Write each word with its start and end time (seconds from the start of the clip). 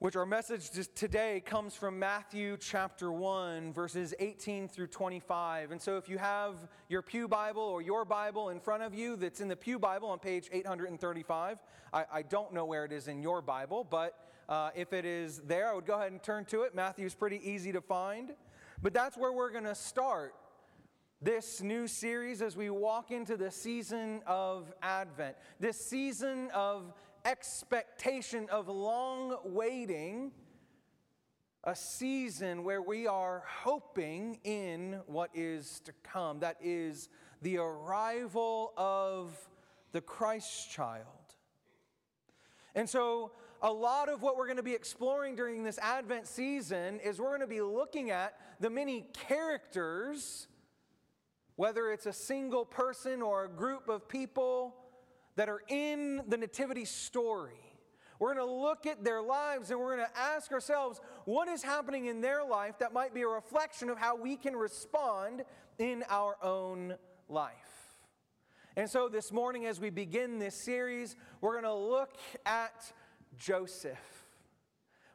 which 0.00 0.14
our 0.14 0.26
message 0.26 0.70
today 0.94 1.42
comes 1.44 1.74
from 1.74 1.98
Matthew 1.98 2.56
chapter 2.56 3.10
1, 3.10 3.72
verses 3.72 4.14
18 4.20 4.68
through 4.68 4.86
25. 4.86 5.72
And 5.72 5.82
so 5.82 5.96
if 5.96 6.08
you 6.08 6.18
have 6.18 6.54
your 6.88 7.02
Pew 7.02 7.26
Bible 7.26 7.62
or 7.62 7.82
your 7.82 8.04
Bible 8.04 8.50
in 8.50 8.60
front 8.60 8.84
of 8.84 8.94
you 8.94 9.16
that's 9.16 9.40
in 9.40 9.48
the 9.48 9.56
Pew 9.56 9.76
Bible 9.76 10.08
on 10.08 10.20
page 10.20 10.48
835, 10.52 11.58
I, 11.92 12.04
I 12.12 12.22
don't 12.22 12.52
know 12.52 12.64
where 12.64 12.84
it 12.84 12.92
is 12.92 13.08
in 13.08 13.22
your 13.22 13.42
Bible, 13.42 13.84
but 13.90 14.14
uh, 14.48 14.70
if 14.76 14.92
it 14.92 15.04
is 15.04 15.38
there, 15.48 15.68
I 15.68 15.74
would 15.74 15.86
go 15.86 15.96
ahead 15.96 16.12
and 16.12 16.22
turn 16.22 16.44
to 16.46 16.62
it. 16.62 16.76
Matthew's 16.76 17.16
pretty 17.16 17.40
easy 17.42 17.72
to 17.72 17.80
find. 17.80 18.30
But 18.80 18.94
that's 18.94 19.16
where 19.16 19.32
we're 19.32 19.50
going 19.50 19.64
to 19.64 19.74
start 19.74 20.32
this 21.20 21.60
new 21.60 21.88
series 21.88 22.40
as 22.40 22.56
we 22.56 22.70
walk 22.70 23.10
into 23.10 23.36
the 23.36 23.50
season 23.50 24.22
of 24.26 24.72
Advent, 24.80 25.34
this 25.58 25.84
season 25.84 26.48
of 26.54 26.94
expectation, 27.24 28.48
of 28.50 28.68
long 28.68 29.36
waiting, 29.44 30.32
a 31.64 31.74
season 31.74 32.64
where 32.64 32.80
we 32.82 33.06
are 33.06 33.42
hoping 33.46 34.38
in 34.44 35.00
what 35.06 35.30
is 35.34 35.80
to 35.84 35.92
come. 36.02 36.40
That 36.40 36.56
is 36.62 37.08
the 37.42 37.58
arrival 37.58 38.72
of 38.76 39.36
the 39.92 40.00
Christ 40.00 40.70
child. 40.70 41.06
And 42.74 42.88
so, 42.88 43.32
a 43.60 43.72
lot 43.72 44.08
of 44.08 44.22
what 44.22 44.36
we're 44.36 44.46
going 44.46 44.58
to 44.58 44.62
be 44.62 44.74
exploring 44.74 45.34
during 45.34 45.64
this 45.64 45.78
Advent 45.78 46.28
season 46.28 47.00
is 47.00 47.18
we're 47.18 47.28
going 47.28 47.40
to 47.40 47.46
be 47.48 47.60
looking 47.60 48.10
at 48.10 48.38
the 48.60 48.70
many 48.70 49.06
characters 49.12 50.46
whether 51.58 51.90
it's 51.90 52.06
a 52.06 52.12
single 52.12 52.64
person 52.64 53.20
or 53.20 53.44
a 53.44 53.48
group 53.48 53.88
of 53.88 54.08
people 54.08 54.76
that 55.38 55.48
are 55.48 55.62
in 55.68 56.20
the 56.26 56.36
Nativity 56.36 56.84
story. 56.84 57.60
We're 58.18 58.34
going 58.34 58.44
to 58.44 58.52
look 58.52 58.86
at 58.86 59.04
their 59.04 59.22
lives 59.22 59.70
and 59.70 59.78
we're 59.78 59.94
going 59.94 60.08
to 60.08 60.18
ask 60.18 60.50
ourselves 60.50 61.00
what 61.26 61.46
is 61.46 61.62
happening 61.62 62.06
in 62.06 62.20
their 62.20 62.44
life 62.44 62.80
that 62.80 62.92
might 62.92 63.14
be 63.14 63.22
a 63.22 63.28
reflection 63.28 63.88
of 63.88 63.98
how 63.98 64.16
we 64.16 64.34
can 64.34 64.56
respond 64.56 65.44
in 65.78 66.02
our 66.10 66.36
own 66.42 66.96
life. 67.28 67.54
And 68.76 68.90
so 68.90 69.08
this 69.08 69.30
morning, 69.30 69.64
as 69.66 69.78
we 69.78 69.90
begin 69.90 70.40
this 70.40 70.56
series, 70.56 71.14
we're 71.40 71.52
going 71.52 71.62
to 71.62 71.72
look 71.72 72.16
at 72.44 72.92
Joseph. 73.38 73.96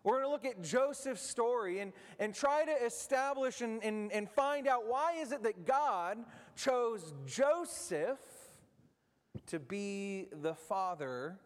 We're 0.06 0.22
going 0.22 0.26
to 0.26 0.32
look 0.32 0.46
at 0.46 0.64
Joseph's 0.64 1.22
story 1.22 1.80
and, 1.80 1.92
and 2.18 2.34
try 2.34 2.64
to 2.64 2.86
establish 2.86 3.60
and, 3.60 3.84
and, 3.84 4.10
and 4.14 4.30
find 4.30 4.70
out 4.70 4.88
why 4.88 5.16
is 5.20 5.34
it 5.34 5.44
that 5.44 5.66
God 5.66 6.20
chose 6.56 7.14
Joseph 7.26 8.20
to 9.48 9.60
be 9.60 10.28
the 10.32 10.56
father 10.56 11.38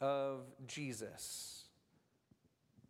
of 0.00 0.40
Jesus. 0.66 1.64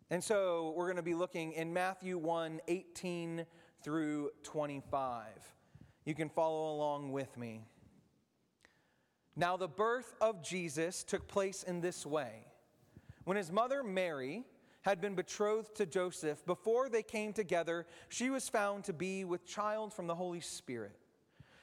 And 0.09 0.23
so 0.23 0.73
we're 0.75 0.85
going 0.85 0.97
to 0.97 1.03
be 1.03 1.15
looking 1.15 1.53
in 1.53 1.73
Matthew 1.73 2.17
1 2.17 2.61
18 2.67 3.45
through 3.83 4.31
25. 4.43 5.25
You 6.05 6.15
can 6.15 6.29
follow 6.29 6.73
along 6.73 7.11
with 7.11 7.37
me. 7.37 7.61
Now, 9.35 9.57
the 9.57 9.67
birth 9.67 10.13
of 10.21 10.43
Jesus 10.43 11.03
took 11.03 11.27
place 11.27 11.63
in 11.63 11.81
this 11.81 12.05
way. 12.05 12.45
When 13.23 13.37
his 13.37 13.51
mother 13.51 13.83
Mary 13.83 14.43
had 14.83 15.01
been 15.01 15.15
betrothed 15.15 15.75
to 15.77 15.85
Joseph, 15.85 16.45
before 16.45 16.89
they 16.89 17.01
came 17.01 17.33
together, 17.33 17.87
she 18.09 18.29
was 18.29 18.49
found 18.49 18.83
to 18.83 18.93
be 18.93 19.23
with 19.23 19.45
child 19.45 19.93
from 19.93 20.07
the 20.07 20.15
Holy 20.15 20.41
Spirit. 20.41 20.99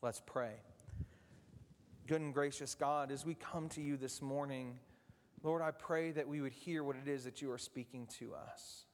Let's 0.00 0.22
pray. 0.24 0.52
Good 2.06 2.20
and 2.20 2.32
gracious 2.32 2.76
God, 2.76 3.10
as 3.10 3.26
we 3.26 3.34
come 3.34 3.68
to 3.70 3.82
you 3.82 3.96
this 3.96 4.22
morning, 4.22 4.78
Lord, 5.42 5.60
I 5.60 5.72
pray 5.72 6.12
that 6.12 6.28
we 6.28 6.40
would 6.40 6.52
hear 6.52 6.84
what 6.84 6.94
it 6.94 7.08
is 7.08 7.24
that 7.24 7.42
you 7.42 7.50
are 7.50 7.58
speaking 7.58 8.06
to 8.20 8.32
us. 8.32 8.84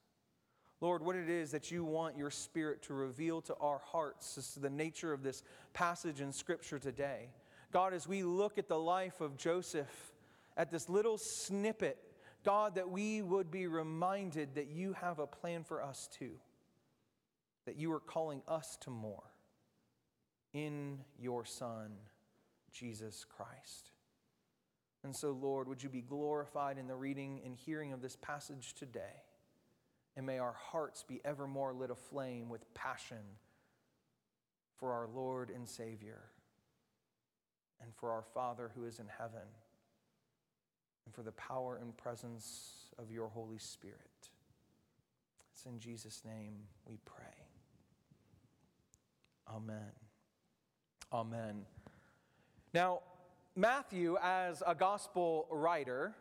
Lord, 0.80 1.02
what 1.04 1.14
it 1.14 1.28
is 1.28 1.50
that 1.50 1.70
you 1.70 1.84
want 1.84 2.16
your 2.16 2.30
Spirit 2.30 2.84
to 2.84 2.94
reveal 2.94 3.42
to 3.42 3.54
our 3.56 3.82
hearts 3.84 4.38
as 4.38 4.54
to 4.54 4.60
the 4.60 4.70
nature 4.70 5.12
of 5.12 5.22
this 5.22 5.42
passage 5.74 6.22
in 6.22 6.32
Scripture 6.32 6.78
today. 6.78 7.28
God, 7.70 7.92
as 7.92 8.08
we 8.08 8.22
look 8.22 8.56
at 8.56 8.68
the 8.68 8.78
life 8.78 9.20
of 9.20 9.36
Joseph, 9.36 10.14
at 10.56 10.70
this 10.70 10.88
little 10.88 11.18
snippet, 11.18 11.98
God, 12.46 12.76
that 12.76 12.88
we 12.88 13.20
would 13.20 13.50
be 13.50 13.66
reminded 13.66 14.54
that 14.54 14.68
you 14.68 14.94
have 14.94 15.18
a 15.18 15.26
plan 15.26 15.64
for 15.64 15.82
us 15.82 16.08
too, 16.18 16.32
that 17.66 17.76
you 17.76 17.92
are 17.92 18.00
calling 18.00 18.40
us 18.48 18.78
to 18.80 18.90
more 18.90 19.33
in 20.54 21.00
your 21.18 21.44
Son, 21.44 21.90
Jesus 22.72 23.26
Christ. 23.28 23.90
And 25.02 25.14
so, 25.14 25.32
Lord, 25.32 25.68
would 25.68 25.82
you 25.82 25.90
be 25.90 26.00
glorified 26.00 26.78
in 26.78 26.86
the 26.86 26.94
reading 26.94 27.42
and 27.44 27.54
hearing 27.54 27.92
of 27.92 28.00
this 28.00 28.16
passage 28.16 28.74
today? 28.74 29.22
And 30.16 30.24
may 30.24 30.38
our 30.38 30.54
hearts 30.54 31.04
be 31.06 31.20
ever 31.24 31.46
more 31.46 31.74
lit 31.74 31.90
aflame 31.90 32.48
with 32.48 32.72
passion 32.72 33.18
for 34.78 34.92
our 34.92 35.08
Lord 35.14 35.50
and 35.50 35.68
Savior 35.68 36.22
and 37.82 37.92
for 37.94 38.10
our 38.10 38.22
Father 38.22 38.70
who 38.74 38.86
is 38.86 38.98
in 38.98 39.06
heaven 39.08 39.48
and 41.04 41.14
for 41.14 41.22
the 41.22 41.32
power 41.32 41.76
and 41.76 41.96
presence 41.96 42.94
of 42.98 43.10
your 43.10 43.28
Holy 43.28 43.58
Spirit. 43.58 43.98
It's 45.52 45.66
in 45.66 45.78
Jesus' 45.78 46.22
name 46.24 46.54
we 46.86 46.98
pray. 47.04 47.24
Amen. 49.48 50.03
Amen. 51.14 51.64
Now, 52.72 53.02
Matthew, 53.54 54.16
as 54.20 54.64
a 54.66 54.74
gospel 54.74 55.46
writer, 55.48 56.12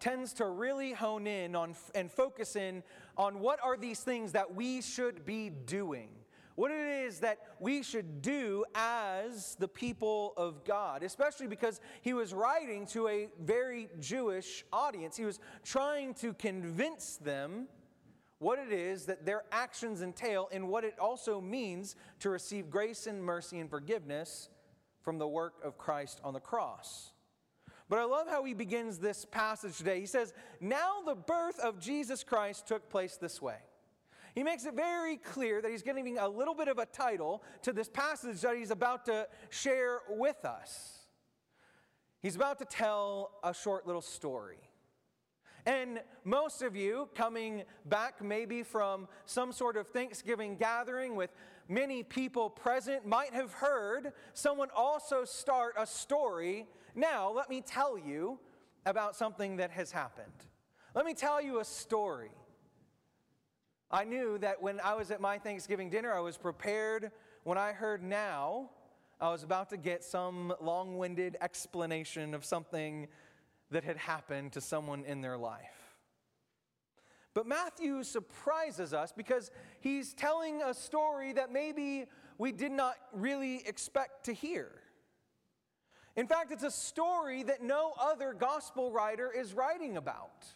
tends 0.00 0.32
to 0.34 0.46
really 0.46 0.92
hone 0.92 1.28
in 1.28 1.54
on 1.54 1.76
and 1.94 2.10
focus 2.10 2.56
in 2.56 2.82
on 3.16 3.38
what 3.38 3.60
are 3.62 3.76
these 3.76 4.00
things 4.00 4.32
that 4.32 4.52
we 4.52 4.82
should 4.82 5.24
be 5.24 5.50
doing 5.50 6.08
what 6.60 6.70
it 6.70 7.06
is 7.06 7.20
that 7.20 7.38
we 7.58 7.82
should 7.82 8.20
do 8.20 8.66
as 8.74 9.56
the 9.58 9.66
people 9.66 10.34
of 10.36 10.62
God, 10.62 11.02
especially 11.02 11.46
because 11.46 11.80
he 12.02 12.12
was 12.12 12.34
writing 12.34 12.84
to 12.88 13.08
a 13.08 13.28
very 13.42 13.88
Jewish 13.98 14.62
audience. 14.70 15.16
He 15.16 15.24
was 15.24 15.40
trying 15.64 16.12
to 16.14 16.34
convince 16.34 17.16
them 17.16 17.66
what 18.40 18.58
it 18.58 18.72
is 18.72 19.04
that 19.04 19.24
their 19.24 19.44
actions 19.52 20.02
entail 20.02 20.48
and 20.50 20.66
what 20.66 20.82
it 20.82 20.98
also 20.98 21.40
means 21.40 21.94
to 22.18 22.30
receive 22.30 22.70
grace 22.70 23.06
and 23.06 23.22
mercy 23.22 23.60
and 23.60 23.70
forgiveness 23.70 24.48
from 25.02 25.18
the 25.18 25.28
work 25.28 25.54
of 25.62 25.78
Christ 25.78 26.20
on 26.24 26.32
the 26.34 26.40
cross. 26.40 27.12
But 27.90 27.98
I 27.98 28.04
love 28.04 28.28
how 28.28 28.44
he 28.44 28.54
begins 28.54 28.98
this 28.98 29.26
passage 29.26 29.76
today. 29.76 30.00
He 30.00 30.06
says, 30.06 30.32
Now 30.58 31.02
the 31.04 31.14
birth 31.14 31.58
of 31.58 31.78
Jesus 31.78 32.24
Christ 32.24 32.66
took 32.66 32.88
place 32.88 33.16
this 33.16 33.42
way. 33.42 33.58
He 34.34 34.42
makes 34.42 34.64
it 34.64 34.74
very 34.74 35.16
clear 35.16 35.60
that 35.60 35.70
he's 35.70 35.82
giving 35.82 36.16
a 36.16 36.28
little 36.28 36.54
bit 36.54 36.68
of 36.68 36.78
a 36.78 36.86
title 36.86 37.42
to 37.62 37.72
this 37.72 37.88
passage 37.88 38.40
that 38.40 38.56
he's 38.56 38.70
about 38.70 39.04
to 39.06 39.28
share 39.50 40.00
with 40.08 40.44
us. 40.44 41.00
He's 42.22 42.36
about 42.36 42.58
to 42.60 42.64
tell 42.64 43.32
a 43.42 43.52
short 43.52 43.86
little 43.86 44.02
story. 44.02 44.69
And 45.66 46.00
most 46.24 46.62
of 46.62 46.74
you 46.74 47.08
coming 47.14 47.64
back 47.86 48.22
maybe 48.22 48.62
from 48.62 49.08
some 49.26 49.52
sort 49.52 49.76
of 49.76 49.88
Thanksgiving 49.88 50.56
gathering 50.56 51.16
with 51.16 51.30
many 51.68 52.02
people 52.02 52.50
present 52.50 53.06
might 53.06 53.32
have 53.34 53.52
heard 53.52 54.12
someone 54.32 54.68
also 54.74 55.24
start 55.24 55.74
a 55.78 55.86
story. 55.86 56.66
Now, 56.94 57.30
let 57.30 57.48
me 57.50 57.60
tell 57.60 57.98
you 57.98 58.38
about 58.86 59.14
something 59.14 59.56
that 59.56 59.70
has 59.70 59.92
happened. 59.92 60.26
Let 60.94 61.04
me 61.04 61.14
tell 61.14 61.40
you 61.40 61.60
a 61.60 61.64
story. 61.64 62.30
I 63.90 64.04
knew 64.04 64.38
that 64.38 64.62
when 64.62 64.80
I 64.80 64.94
was 64.94 65.10
at 65.10 65.20
my 65.20 65.38
Thanksgiving 65.38 65.90
dinner, 65.90 66.12
I 66.12 66.20
was 66.20 66.36
prepared. 66.36 67.10
When 67.44 67.58
I 67.58 67.72
heard 67.72 68.02
now, 68.02 68.70
I 69.20 69.30
was 69.30 69.42
about 69.42 69.68
to 69.70 69.76
get 69.76 70.02
some 70.02 70.54
long 70.60 70.96
winded 70.96 71.36
explanation 71.40 72.32
of 72.32 72.44
something 72.44 73.08
that 73.70 73.84
had 73.84 73.96
happened 73.96 74.52
to 74.52 74.60
someone 74.60 75.04
in 75.04 75.20
their 75.20 75.38
life. 75.38 75.96
But 77.34 77.46
Matthew 77.46 78.02
surprises 78.02 78.92
us 78.92 79.12
because 79.12 79.50
he's 79.80 80.14
telling 80.14 80.62
a 80.62 80.74
story 80.74 81.32
that 81.34 81.52
maybe 81.52 82.06
we 82.38 82.50
did 82.52 82.72
not 82.72 82.96
really 83.12 83.66
expect 83.66 84.24
to 84.24 84.32
hear. 84.32 84.70
In 86.16 86.26
fact, 86.26 86.50
it's 86.50 86.64
a 86.64 86.70
story 86.70 87.44
that 87.44 87.62
no 87.62 87.92
other 88.00 88.34
gospel 88.34 88.90
writer 88.90 89.30
is 89.30 89.54
writing 89.54 89.96
about. 89.96 90.46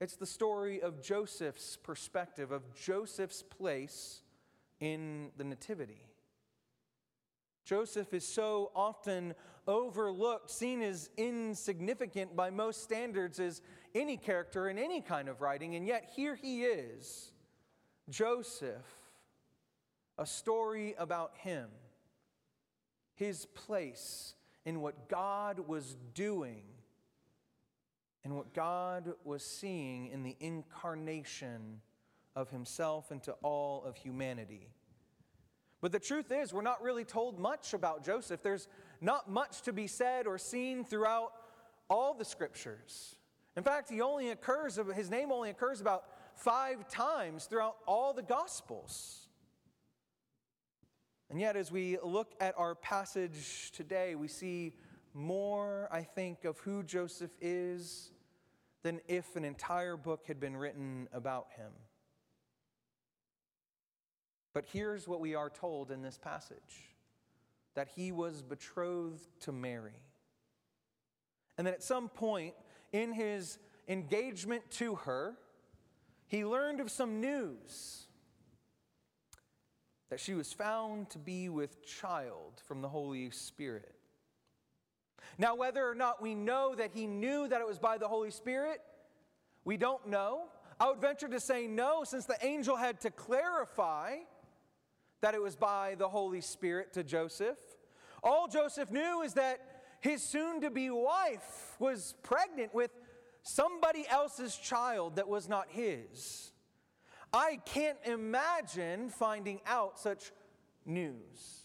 It's 0.00 0.16
the 0.16 0.26
story 0.26 0.82
of 0.82 1.00
Joseph's 1.00 1.78
perspective, 1.78 2.52
of 2.52 2.62
Joseph's 2.74 3.42
place 3.42 4.20
in 4.78 5.30
the 5.38 5.44
Nativity. 5.44 6.06
Joseph 7.64 8.12
is 8.12 8.26
so 8.26 8.70
often 8.76 9.34
overlooked, 9.66 10.50
seen 10.50 10.82
as 10.82 11.10
insignificant 11.16 12.36
by 12.36 12.50
most 12.50 12.82
standards 12.82 13.40
as 13.40 13.62
any 13.94 14.16
character 14.16 14.68
in 14.68 14.78
any 14.78 15.00
kind 15.00 15.28
of 15.28 15.40
writing, 15.40 15.74
and 15.74 15.86
yet 15.86 16.10
here 16.14 16.34
he 16.34 16.64
is, 16.64 17.32
Joseph, 18.10 18.86
a 20.18 20.26
story 20.26 20.94
about 20.98 21.32
him, 21.36 21.68
his 23.14 23.46
place 23.46 24.34
in 24.64 24.80
what 24.80 25.08
God 25.08 25.60
was 25.60 25.96
doing 26.14 26.62
and 28.24 28.34
what 28.34 28.54
God 28.54 29.12
was 29.24 29.44
seeing 29.44 30.08
in 30.08 30.22
the 30.22 30.36
incarnation 30.40 31.80
of 32.34 32.50
himself 32.50 33.12
into 33.12 33.32
all 33.42 33.84
of 33.84 33.96
humanity. 33.96 34.68
But 35.80 35.92
the 35.92 36.00
truth 36.00 36.32
is, 36.32 36.52
we're 36.52 36.62
not 36.62 36.82
really 36.82 37.04
told 37.04 37.38
much 37.38 37.74
about 37.74 38.02
Joseph. 38.02 38.42
There's 38.42 38.68
not 39.04 39.30
much 39.30 39.62
to 39.62 39.72
be 39.72 39.86
said 39.86 40.26
or 40.26 40.38
seen 40.38 40.84
throughout 40.84 41.32
all 41.88 42.14
the 42.14 42.24
scriptures. 42.24 43.16
In 43.56 43.62
fact, 43.62 43.90
he 43.90 44.00
only 44.00 44.30
occurs, 44.30 44.78
his 44.96 45.10
name 45.10 45.30
only 45.30 45.50
occurs 45.50 45.80
about 45.80 46.04
five 46.34 46.88
times 46.88 47.44
throughout 47.44 47.76
all 47.86 48.12
the 48.12 48.22
gospels. 48.22 49.28
And 51.30 51.40
yet, 51.40 51.56
as 51.56 51.70
we 51.70 51.98
look 52.02 52.34
at 52.40 52.54
our 52.58 52.74
passage 52.74 53.70
today, 53.72 54.14
we 54.14 54.28
see 54.28 54.74
more, 55.12 55.88
I 55.92 56.02
think, 56.02 56.44
of 56.44 56.58
who 56.58 56.82
Joseph 56.82 57.30
is 57.40 58.10
than 58.82 59.00
if 59.08 59.36
an 59.36 59.44
entire 59.44 59.96
book 59.96 60.24
had 60.26 60.40
been 60.40 60.56
written 60.56 61.08
about 61.12 61.46
him. 61.56 61.70
But 64.52 64.66
here's 64.72 65.08
what 65.08 65.20
we 65.20 65.34
are 65.34 65.50
told 65.50 65.90
in 65.90 66.02
this 66.02 66.18
passage 66.18 66.93
that 67.74 67.88
he 67.94 68.12
was 68.12 68.42
betrothed 68.42 69.26
to 69.40 69.52
Mary. 69.52 70.00
And 71.58 71.66
that 71.66 71.74
at 71.74 71.82
some 71.82 72.08
point 72.08 72.54
in 72.92 73.12
his 73.12 73.58
engagement 73.88 74.70
to 74.72 74.96
her, 74.96 75.34
he 76.26 76.44
learned 76.44 76.80
of 76.80 76.90
some 76.90 77.20
news 77.20 78.06
that 80.10 80.20
she 80.20 80.34
was 80.34 80.52
found 80.52 81.10
to 81.10 81.18
be 81.18 81.48
with 81.48 81.84
child 81.84 82.60
from 82.66 82.82
the 82.82 82.88
Holy 82.88 83.30
Spirit. 83.30 83.94
Now, 85.38 85.56
whether 85.56 85.88
or 85.88 85.94
not 85.94 86.22
we 86.22 86.34
know 86.34 86.74
that 86.76 86.90
he 86.94 87.06
knew 87.06 87.48
that 87.48 87.60
it 87.60 87.66
was 87.66 87.78
by 87.78 87.98
the 87.98 88.06
Holy 88.06 88.30
Spirit, 88.30 88.80
we 89.64 89.76
don't 89.76 90.06
know. 90.06 90.44
I 90.78 90.88
would 90.88 91.00
venture 91.00 91.28
to 91.28 91.40
say 91.40 91.66
no, 91.66 92.04
since 92.04 92.26
the 92.26 92.36
angel 92.42 92.76
had 92.76 93.00
to 93.00 93.10
clarify 93.10 94.18
that 95.24 95.34
it 95.34 95.40
was 95.40 95.56
by 95.56 95.94
the 95.94 96.06
Holy 96.06 96.42
Spirit 96.42 96.92
to 96.92 97.02
Joseph. 97.02 97.56
All 98.22 98.46
Joseph 98.46 98.90
knew 98.90 99.22
is 99.22 99.32
that 99.32 99.58
his 100.00 100.22
soon 100.22 100.60
to 100.60 100.70
be 100.70 100.90
wife 100.90 101.76
was 101.78 102.14
pregnant 102.22 102.74
with 102.74 102.90
somebody 103.42 104.06
else's 104.06 104.54
child 104.54 105.16
that 105.16 105.26
was 105.26 105.48
not 105.48 105.68
his. 105.70 106.52
I 107.32 107.58
can't 107.64 107.96
imagine 108.04 109.08
finding 109.08 109.62
out 109.66 109.98
such 109.98 110.30
news. 110.84 111.63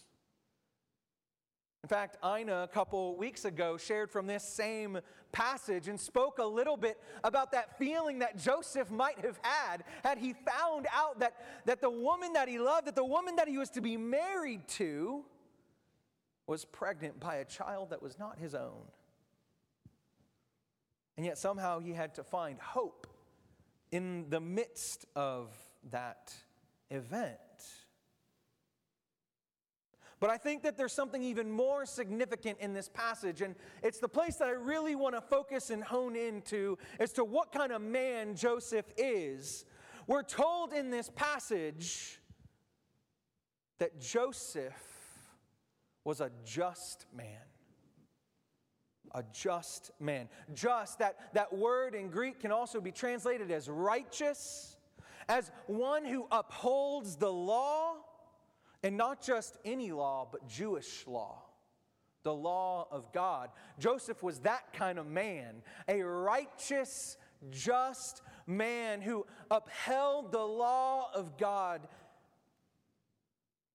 In 1.82 1.88
fact, 1.88 2.18
Ina, 2.24 2.62
a 2.62 2.68
couple 2.68 3.16
weeks 3.16 3.44
ago, 3.44 3.76
shared 3.76 4.10
from 4.10 4.26
this 4.26 4.44
same 4.44 4.98
passage 5.32 5.88
and 5.88 5.98
spoke 5.98 6.38
a 6.38 6.44
little 6.44 6.76
bit 6.76 7.00
about 7.24 7.52
that 7.52 7.78
feeling 7.78 8.18
that 8.18 8.36
Joseph 8.36 8.90
might 8.90 9.18
have 9.20 9.38
had 9.42 9.84
had 10.04 10.18
he 10.18 10.34
found 10.34 10.86
out 10.94 11.20
that, 11.20 11.34
that 11.64 11.80
the 11.80 11.90
woman 11.90 12.34
that 12.34 12.48
he 12.48 12.58
loved, 12.58 12.86
that 12.86 12.96
the 12.96 13.04
woman 13.04 13.36
that 13.36 13.48
he 13.48 13.56
was 13.56 13.70
to 13.70 13.80
be 13.80 13.96
married 13.96 14.68
to, 14.68 15.24
was 16.46 16.64
pregnant 16.64 17.18
by 17.20 17.36
a 17.36 17.44
child 17.44 17.90
that 17.90 18.02
was 18.02 18.18
not 18.18 18.38
his 18.38 18.54
own. 18.54 18.82
And 21.16 21.24
yet 21.24 21.38
somehow 21.38 21.78
he 21.78 21.92
had 21.92 22.14
to 22.16 22.24
find 22.24 22.58
hope 22.58 23.06
in 23.92 24.26
the 24.30 24.40
midst 24.40 25.06
of 25.14 25.48
that 25.90 26.34
event. 26.90 27.38
But 30.20 30.28
I 30.28 30.36
think 30.36 30.62
that 30.64 30.76
there's 30.76 30.92
something 30.92 31.22
even 31.22 31.50
more 31.50 31.86
significant 31.86 32.58
in 32.60 32.74
this 32.74 32.90
passage, 32.90 33.40
and 33.40 33.54
it's 33.82 33.98
the 33.98 34.08
place 34.08 34.36
that 34.36 34.48
I 34.48 34.52
really 34.52 34.94
want 34.94 35.14
to 35.14 35.22
focus 35.22 35.70
and 35.70 35.82
hone 35.82 36.14
into 36.14 36.76
as 36.98 37.12
to 37.14 37.24
what 37.24 37.52
kind 37.52 37.72
of 37.72 37.80
man 37.80 38.36
Joseph 38.36 38.84
is. 38.98 39.64
We're 40.06 40.22
told 40.22 40.74
in 40.74 40.90
this 40.90 41.10
passage 41.14 42.20
that 43.78 43.98
Joseph 43.98 44.74
was 46.04 46.20
a 46.20 46.30
just 46.44 47.06
man. 47.16 47.40
A 49.14 49.24
just 49.32 49.90
man. 49.98 50.28
Just, 50.52 50.98
that, 50.98 51.16
that 51.32 51.50
word 51.56 51.94
in 51.94 52.08
Greek 52.10 52.40
can 52.40 52.52
also 52.52 52.78
be 52.78 52.92
translated 52.92 53.50
as 53.50 53.70
righteous, 53.70 54.76
as 55.30 55.50
one 55.66 56.04
who 56.04 56.26
upholds 56.30 57.16
the 57.16 57.32
law 57.32 57.96
and 58.82 58.96
not 58.96 59.22
just 59.22 59.58
any 59.64 59.92
law, 59.92 60.26
but 60.30 60.48
Jewish 60.48 61.06
law, 61.06 61.42
the 62.22 62.34
law 62.34 62.88
of 62.90 63.12
God. 63.12 63.50
Joseph 63.78 64.22
was 64.22 64.40
that 64.40 64.72
kind 64.72 64.98
of 64.98 65.06
man, 65.06 65.62
a 65.88 66.02
righteous, 66.02 67.16
just 67.50 68.22
man 68.46 69.00
who 69.00 69.26
upheld 69.50 70.32
the 70.32 70.38
law 70.38 71.10
of 71.14 71.36
God. 71.38 71.86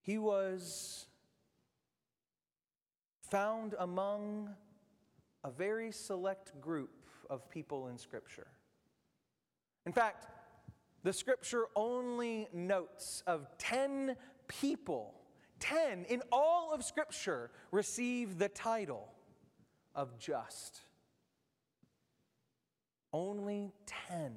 He 0.02 0.18
was 0.18 1.08
found 3.30 3.76
among 3.80 4.50
a 5.44 5.52
very 5.52 5.92
select 5.92 6.60
group 6.62 7.08
of 7.30 7.50
people 7.50 7.88
in 7.88 7.98
Scripture. 7.98 8.48
In 9.86 9.94
fact, 9.94 10.28
the 11.04 11.14
Scripture 11.14 11.66
only 11.76 12.48
notes 12.52 13.24
of 13.28 13.48
10 13.60 14.16
people, 14.48 15.14
10 15.60 16.06
in 16.06 16.22
all 16.32 16.74
of 16.74 16.84
Scripture, 16.84 17.52
receive 17.72 18.38
the 18.38 18.50
title 18.50 19.10
of 19.94 20.18
just. 20.20 20.82
Only 23.14 23.72
10 24.10 24.34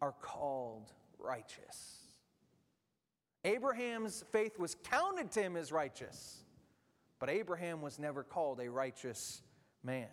are 0.00 0.14
called 0.20 0.92
righteous. 1.18 1.98
Abraham's 3.44 4.24
faith 4.30 4.58
was 4.58 4.76
counted 4.90 5.30
to 5.32 5.42
him 5.42 5.56
as 5.56 5.72
righteous, 5.72 6.44
but 7.18 7.28
Abraham 7.28 7.82
was 7.82 7.98
never 7.98 8.22
called 8.22 8.60
a 8.60 8.70
righteous 8.70 9.42
man. 9.82 10.08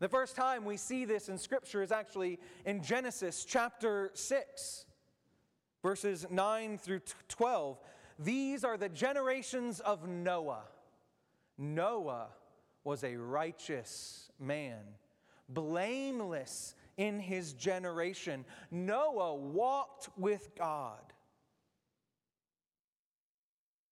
The 0.00 0.08
first 0.08 0.36
time 0.36 0.64
we 0.64 0.76
see 0.76 1.04
this 1.04 1.28
in 1.28 1.38
Scripture 1.38 1.82
is 1.82 1.90
actually 1.90 2.38
in 2.64 2.82
Genesis 2.82 3.44
chapter 3.44 4.10
6 4.14 4.84
verses 5.88 6.26
9 6.28 6.76
through 6.76 7.00
12. 7.30 7.78
These 8.18 8.62
are 8.62 8.76
the 8.76 8.90
generations 8.90 9.80
of 9.80 10.06
Noah. 10.06 10.64
Noah 11.56 12.26
was 12.84 13.04
a 13.04 13.16
righteous 13.16 14.30
man, 14.38 14.80
blameless 15.48 16.74
in 16.98 17.18
his 17.18 17.54
generation. 17.54 18.44
Noah 18.70 19.34
walked 19.34 20.10
with 20.18 20.50
God. 20.58 21.00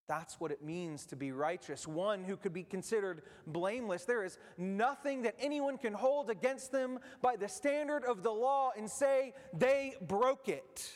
That's 0.07 0.39
what 0.39 0.51
it 0.51 0.63
means 0.63 1.07
to 1.07 1.17
be 1.17 1.33
righteous, 1.33 1.89
one 1.89 2.25
who 2.25 2.37
could 2.37 2.53
be 2.53 2.65
considered 2.65 3.23
blameless. 3.47 4.05
There 4.05 4.23
is 4.23 4.37
nothing 4.59 5.23
that 5.23 5.35
anyone 5.41 5.79
can 5.79 5.95
hold 5.95 6.29
against 6.29 6.73
them 6.73 6.99
by 7.23 7.37
the 7.37 7.49
standard 7.49 8.05
of 8.05 8.23
the 8.23 8.33
law 8.33 8.73
and 8.77 8.91
say 8.91 9.33
they 9.55 9.95
broke 10.03 10.51
it. 10.51 10.93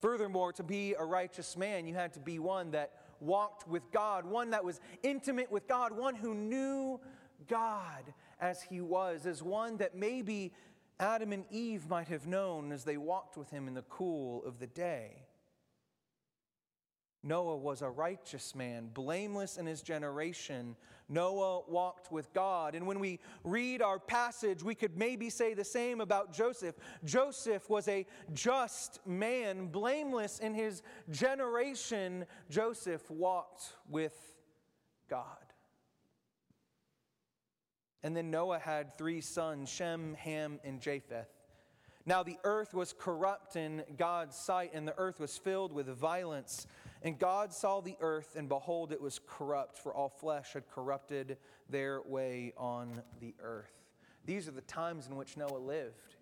Furthermore, 0.00 0.52
to 0.54 0.62
be 0.62 0.94
a 0.94 1.04
righteous 1.04 1.56
man, 1.56 1.86
you 1.86 1.94
had 1.94 2.14
to 2.14 2.20
be 2.20 2.38
one 2.38 2.70
that 2.70 2.92
walked 3.20 3.68
with 3.68 3.82
God, 3.92 4.24
one 4.24 4.50
that 4.50 4.64
was 4.64 4.80
intimate 5.02 5.50
with 5.52 5.68
God, 5.68 5.92
one 5.92 6.14
who 6.14 6.34
knew 6.34 6.98
God 7.48 8.14
as 8.40 8.62
he 8.62 8.80
was, 8.80 9.26
as 9.26 9.42
one 9.42 9.76
that 9.76 9.94
maybe 9.94 10.52
Adam 10.98 11.32
and 11.32 11.44
Eve 11.50 11.88
might 11.88 12.08
have 12.08 12.26
known 12.26 12.72
as 12.72 12.84
they 12.84 12.96
walked 12.96 13.36
with 13.36 13.50
him 13.50 13.68
in 13.68 13.74
the 13.74 13.82
cool 13.82 14.44
of 14.44 14.58
the 14.58 14.66
day. 14.66 15.26
Noah 17.22 17.56
was 17.56 17.82
a 17.82 17.90
righteous 17.90 18.54
man, 18.54 18.88
blameless 18.92 19.58
in 19.58 19.66
his 19.66 19.82
generation. 19.82 20.76
Noah 21.10 21.62
walked 21.68 22.12
with 22.12 22.32
God. 22.32 22.74
And 22.74 22.86
when 22.86 23.00
we 23.00 23.18
read 23.44 23.82
our 23.82 23.98
passage, 23.98 24.62
we 24.62 24.74
could 24.74 24.96
maybe 24.96 25.28
say 25.28 25.52
the 25.54 25.64
same 25.64 26.00
about 26.00 26.32
Joseph. 26.32 26.76
Joseph 27.04 27.68
was 27.68 27.88
a 27.88 28.06
just 28.32 29.04
man, 29.06 29.66
blameless 29.66 30.38
in 30.38 30.54
his 30.54 30.82
generation. 31.10 32.24
Joseph 32.48 33.10
walked 33.10 33.74
with 33.88 34.14
God. 35.08 35.24
And 38.02 38.16
then 38.16 38.30
Noah 38.30 38.58
had 38.58 38.96
three 38.96 39.20
sons 39.20 39.68
Shem, 39.68 40.14
Ham, 40.14 40.60
and 40.64 40.80
Japheth. 40.80 41.28
Now 42.06 42.22
the 42.22 42.38
earth 42.44 42.72
was 42.72 42.94
corrupt 42.98 43.56
in 43.56 43.82
God's 43.98 44.36
sight, 44.36 44.70
and 44.72 44.88
the 44.88 44.96
earth 44.96 45.20
was 45.20 45.36
filled 45.36 45.72
with 45.72 45.86
violence. 45.86 46.66
And 47.02 47.18
God 47.18 47.52
saw 47.52 47.80
the 47.80 47.96
earth, 48.00 48.34
and 48.36 48.48
behold, 48.48 48.92
it 48.92 49.00
was 49.00 49.20
corrupt, 49.26 49.78
for 49.78 49.94
all 49.94 50.10
flesh 50.10 50.52
had 50.52 50.68
corrupted 50.68 51.38
their 51.68 52.02
way 52.02 52.52
on 52.56 53.02
the 53.20 53.34
earth. 53.42 53.72
These 54.26 54.46
are 54.48 54.52
the 54.52 54.60
times 54.60 55.06
in 55.06 55.16
which 55.16 55.36
Noah 55.36 55.58
lived. 55.58 56.16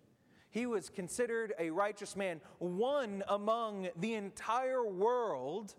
He 0.51 0.65
was 0.65 0.89
considered 0.89 1.53
a 1.59 1.69
righteous 1.69 2.15
man, 2.15 2.39
one 2.59 3.23
among 3.27 3.89
the 3.97 4.13
entire 4.15 4.85
world 4.85 5.75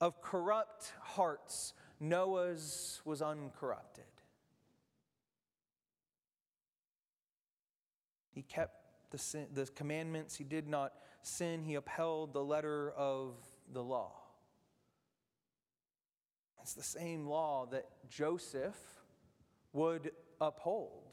of 0.00 0.20
corrupt 0.22 0.92
hearts. 1.02 1.74
Noah's 2.00 3.02
was 3.04 3.20
uncorrupted. 3.20 4.04
He 8.32 8.42
kept 8.42 8.76
the, 9.10 9.18
sin, 9.18 9.46
the 9.52 9.66
commandments, 9.66 10.36
he 10.36 10.44
did 10.44 10.66
not 10.66 10.94
sin, 11.22 11.62
he 11.62 11.74
upheld 11.74 12.32
the 12.32 12.42
letter 12.42 12.90
of 12.92 13.34
the 13.72 13.82
law. 13.82 14.12
It's 16.62 16.74
the 16.74 16.82
same 16.82 17.26
law 17.26 17.66
that 17.72 17.86
Joseph 18.08 18.78
would 19.72 20.12
uphold. 20.40 21.04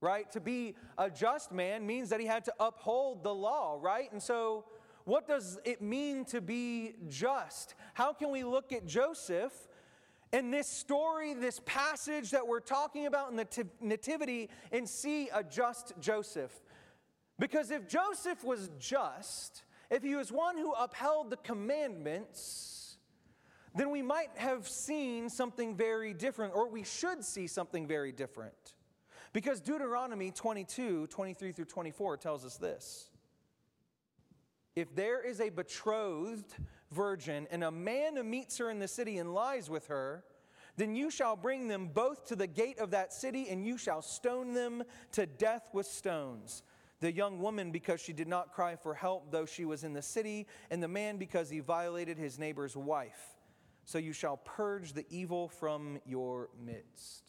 Right? 0.00 0.30
To 0.32 0.40
be 0.40 0.76
a 0.96 1.10
just 1.10 1.52
man 1.52 1.86
means 1.86 2.08
that 2.08 2.20
he 2.20 2.26
had 2.26 2.44
to 2.46 2.54
uphold 2.58 3.22
the 3.22 3.34
law, 3.34 3.78
right? 3.80 4.10
And 4.12 4.22
so, 4.22 4.64
what 5.04 5.28
does 5.28 5.58
it 5.64 5.82
mean 5.82 6.24
to 6.26 6.40
be 6.40 6.94
just? 7.08 7.74
How 7.94 8.12
can 8.12 8.30
we 8.30 8.44
look 8.44 8.72
at 8.72 8.86
Joseph 8.86 9.52
in 10.32 10.50
this 10.50 10.66
story, 10.68 11.34
this 11.34 11.60
passage 11.66 12.30
that 12.30 12.46
we're 12.46 12.60
talking 12.60 13.06
about 13.06 13.30
in 13.30 13.36
the 13.36 13.66
Nativity, 13.80 14.48
and 14.72 14.88
see 14.88 15.28
a 15.34 15.42
just 15.42 15.92
Joseph? 16.00 16.52
Because 17.38 17.70
if 17.70 17.88
Joseph 17.88 18.44
was 18.44 18.70
just, 18.78 19.64
if 19.90 20.02
he 20.02 20.14
was 20.14 20.30
one 20.30 20.56
who 20.56 20.72
upheld 20.72 21.30
the 21.30 21.36
commandments, 21.36 22.96
then 23.74 23.90
we 23.90 24.02
might 24.02 24.30
have 24.36 24.68
seen 24.68 25.28
something 25.28 25.76
very 25.76 26.14
different, 26.14 26.54
or 26.54 26.68
we 26.68 26.84
should 26.84 27.24
see 27.24 27.46
something 27.46 27.86
very 27.86 28.12
different. 28.12 28.74
Because 29.32 29.60
Deuteronomy 29.60 30.30
22, 30.30 31.06
23 31.06 31.52
through 31.52 31.64
24 31.64 32.16
tells 32.16 32.44
us 32.44 32.56
this. 32.56 33.10
If 34.74 34.94
there 34.94 35.20
is 35.20 35.40
a 35.40 35.50
betrothed 35.50 36.54
virgin 36.90 37.46
and 37.50 37.62
a 37.64 37.70
man 37.70 38.28
meets 38.28 38.58
her 38.58 38.70
in 38.70 38.78
the 38.78 38.88
city 38.88 39.18
and 39.18 39.34
lies 39.34 39.68
with 39.68 39.86
her, 39.88 40.24
then 40.76 40.94
you 40.94 41.10
shall 41.10 41.36
bring 41.36 41.68
them 41.68 41.88
both 41.92 42.26
to 42.28 42.36
the 42.36 42.46
gate 42.46 42.78
of 42.78 42.92
that 42.92 43.12
city 43.12 43.48
and 43.50 43.64
you 43.64 43.76
shall 43.76 44.02
stone 44.02 44.54
them 44.54 44.82
to 45.12 45.26
death 45.26 45.68
with 45.72 45.86
stones 45.86 46.62
the 47.00 47.12
young 47.12 47.40
woman 47.40 47.70
because 47.70 48.00
she 48.00 48.12
did 48.12 48.28
not 48.28 48.52
cry 48.52 48.76
for 48.76 48.94
help, 48.94 49.30
though 49.30 49.46
she 49.46 49.64
was 49.64 49.84
in 49.84 49.94
the 49.94 50.02
city, 50.02 50.46
and 50.70 50.82
the 50.82 50.88
man 50.88 51.16
because 51.16 51.48
he 51.48 51.60
violated 51.60 52.18
his 52.18 52.38
neighbor's 52.38 52.76
wife. 52.76 53.38
So 53.84 53.98
you 53.98 54.12
shall 54.12 54.36
purge 54.36 54.92
the 54.92 55.06
evil 55.08 55.48
from 55.48 55.98
your 56.04 56.50
midst. 56.64 57.24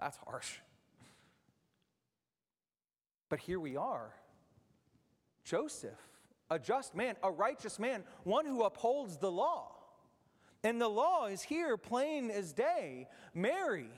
That's 0.00 0.16
harsh. 0.16 0.56
But 3.28 3.40
here 3.40 3.60
we 3.60 3.76
are 3.76 4.14
Joseph, 5.44 5.98
a 6.50 6.58
just 6.58 6.94
man, 6.94 7.16
a 7.22 7.30
righteous 7.30 7.78
man, 7.78 8.04
one 8.24 8.46
who 8.46 8.62
upholds 8.62 9.18
the 9.18 9.30
law. 9.30 9.72
And 10.64 10.80
the 10.80 10.88
law 10.88 11.26
is 11.26 11.42
here 11.42 11.76
plain 11.76 12.30
as 12.30 12.52
day. 12.52 13.08
Mary 13.32 13.88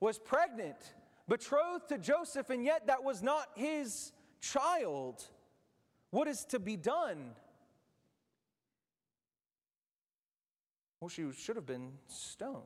was 0.00 0.18
pregnant 0.18 0.94
betrothed 1.28 1.88
to 1.88 1.98
Joseph, 1.98 2.50
and 2.50 2.64
yet 2.64 2.86
that 2.86 3.02
was 3.04 3.22
not 3.22 3.48
his 3.54 4.12
child. 4.40 5.24
What 6.10 6.28
is 6.28 6.44
to 6.46 6.58
be 6.58 6.76
done? 6.76 7.32
Well, 11.00 11.08
she 11.08 11.32
should 11.32 11.56
have 11.56 11.66
been 11.66 11.92
stoned. 12.06 12.62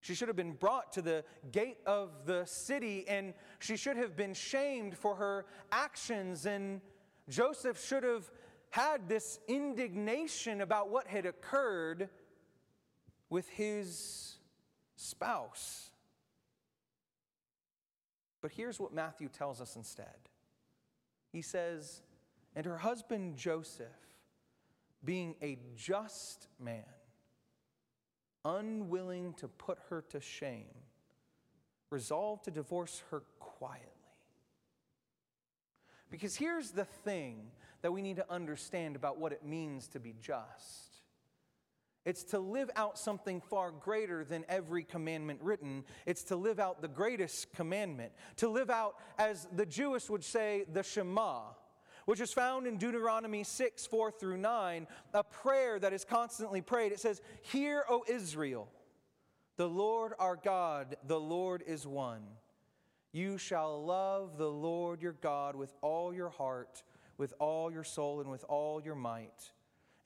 She 0.00 0.14
should 0.14 0.28
have 0.28 0.36
been 0.36 0.52
brought 0.52 0.92
to 0.92 1.02
the 1.02 1.24
gate 1.50 1.78
of 1.84 2.26
the 2.26 2.44
city 2.46 3.04
and 3.08 3.34
she 3.58 3.76
should 3.76 3.96
have 3.96 4.16
been 4.16 4.34
shamed 4.34 4.96
for 4.96 5.16
her 5.16 5.46
actions. 5.72 6.46
And 6.46 6.80
Joseph 7.28 7.84
should 7.84 8.04
have 8.04 8.30
had 8.70 9.08
this 9.08 9.40
indignation 9.48 10.60
about 10.60 10.90
what 10.90 11.08
had 11.08 11.26
occurred 11.26 12.08
with 13.30 13.48
his 13.48 14.36
spouse. 14.94 15.90
But 18.46 18.52
here's 18.52 18.78
what 18.78 18.94
Matthew 18.94 19.28
tells 19.28 19.60
us 19.60 19.74
instead 19.74 20.30
He 21.32 21.42
says, 21.42 22.02
And 22.54 22.64
her 22.64 22.78
husband 22.78 23.36
Joseph, 23.36 23.88
being 25.04 25.34
a 25.42 25.58
just 25.74 26.46
man, 26.60 26.84
unwilling 28.44 29.32
to 29.38 29.48
put 29.48 29.78
her 29.90 30.00
to 30.10 30.20
shame, 30.20 30.76
resolved 31.90 32.44
to 32.44 32.52
divorce 32.52 33.02
her 33.10 33.24
quietly. 33.40 33.82
Because 36.08 36.36
here's 36.36 36.70
the 36.70 36.84
thing 36.84 37.50
that 37.82 37.90
we 37.90 38.00
need 38.00 38.14
to 38.14 38.32
understand 38.32 38.94
about 38.94 39.18
what 39.18 39.32
it 39.32 39.44
means 39.44 39.88
to 39.88 39.98
be 39.98 40.14
just 40.22 40.85
it's 42.06 42.22
to 42.24 42.38
live 42.38 42.70
out 42.76 42.98
something 42.98 43.40
far 43.40 43.72
greater 43.72 44.24
than 44.24 44.44
every 44.48 44.84
commandment 44.84 45.40
written. 45.42 45.84
It's 46.06 46.22
to 46.24 46.36
live 46.36 46.60
out 46.60 46.80
the 46.80 46.88
greatest 46.88 47.52
commandment. 47.52 48.12
To 48.36 48.48
live 48.48 48.70
out, 48.70 48.94
as 49.18 49.48
the 49.52 49.66
Jewish 49.66 50.08
would 50.08 50.22
say, 50.22 50.66
the 50.72 50.84
Shema, 50.84 51.40
which 52.04 52.20
is 52.20 52.32
found 52.32 52.68
in 52.68 52.78
Deuteronomy 52.78 53.42
6, 53.42 53.86
4 53.86 54.12
through 54.12 54.36
9, 54.36 54.86
a 55.14 55.24
prayer 55.24 55.80
that 55.80 55.92
is 55.92 56.04
constantly 56.04 56.60
prayed. 56.60 56.92
It 56.92 57.00
says, 57.00 57.20
Hear, 57.42 57.82
O 57.88 58.04
Israel, 58.08 58.68
the 59.56 59.68
Lord 59.68 60.12
our 60.20 60.36
God, 60.36 60.96
the 61.08 61.18
Lord 61.18 61.64
is 61.66 61.88
one. 61.88 62.22
You 63.10 63.36
shall 63.36 63.84
love 63.84 64.38
the 64.38 64.50
Lord 64.50 65.02
your 65.02 65.14
God 65.14 65.56
with 65.56 65.74
all 65.80 66.14
your 66.14 66.28
heart, 66.28 66.84
with 67.18 67.34
all 67.40 67.72
your 67.72 67.82
soul, 67.82 68.20
and 68.20 68.30
with 68.30 68.44
all 68.48 68.80
your 68.80 68.94
might. 68.94 69.50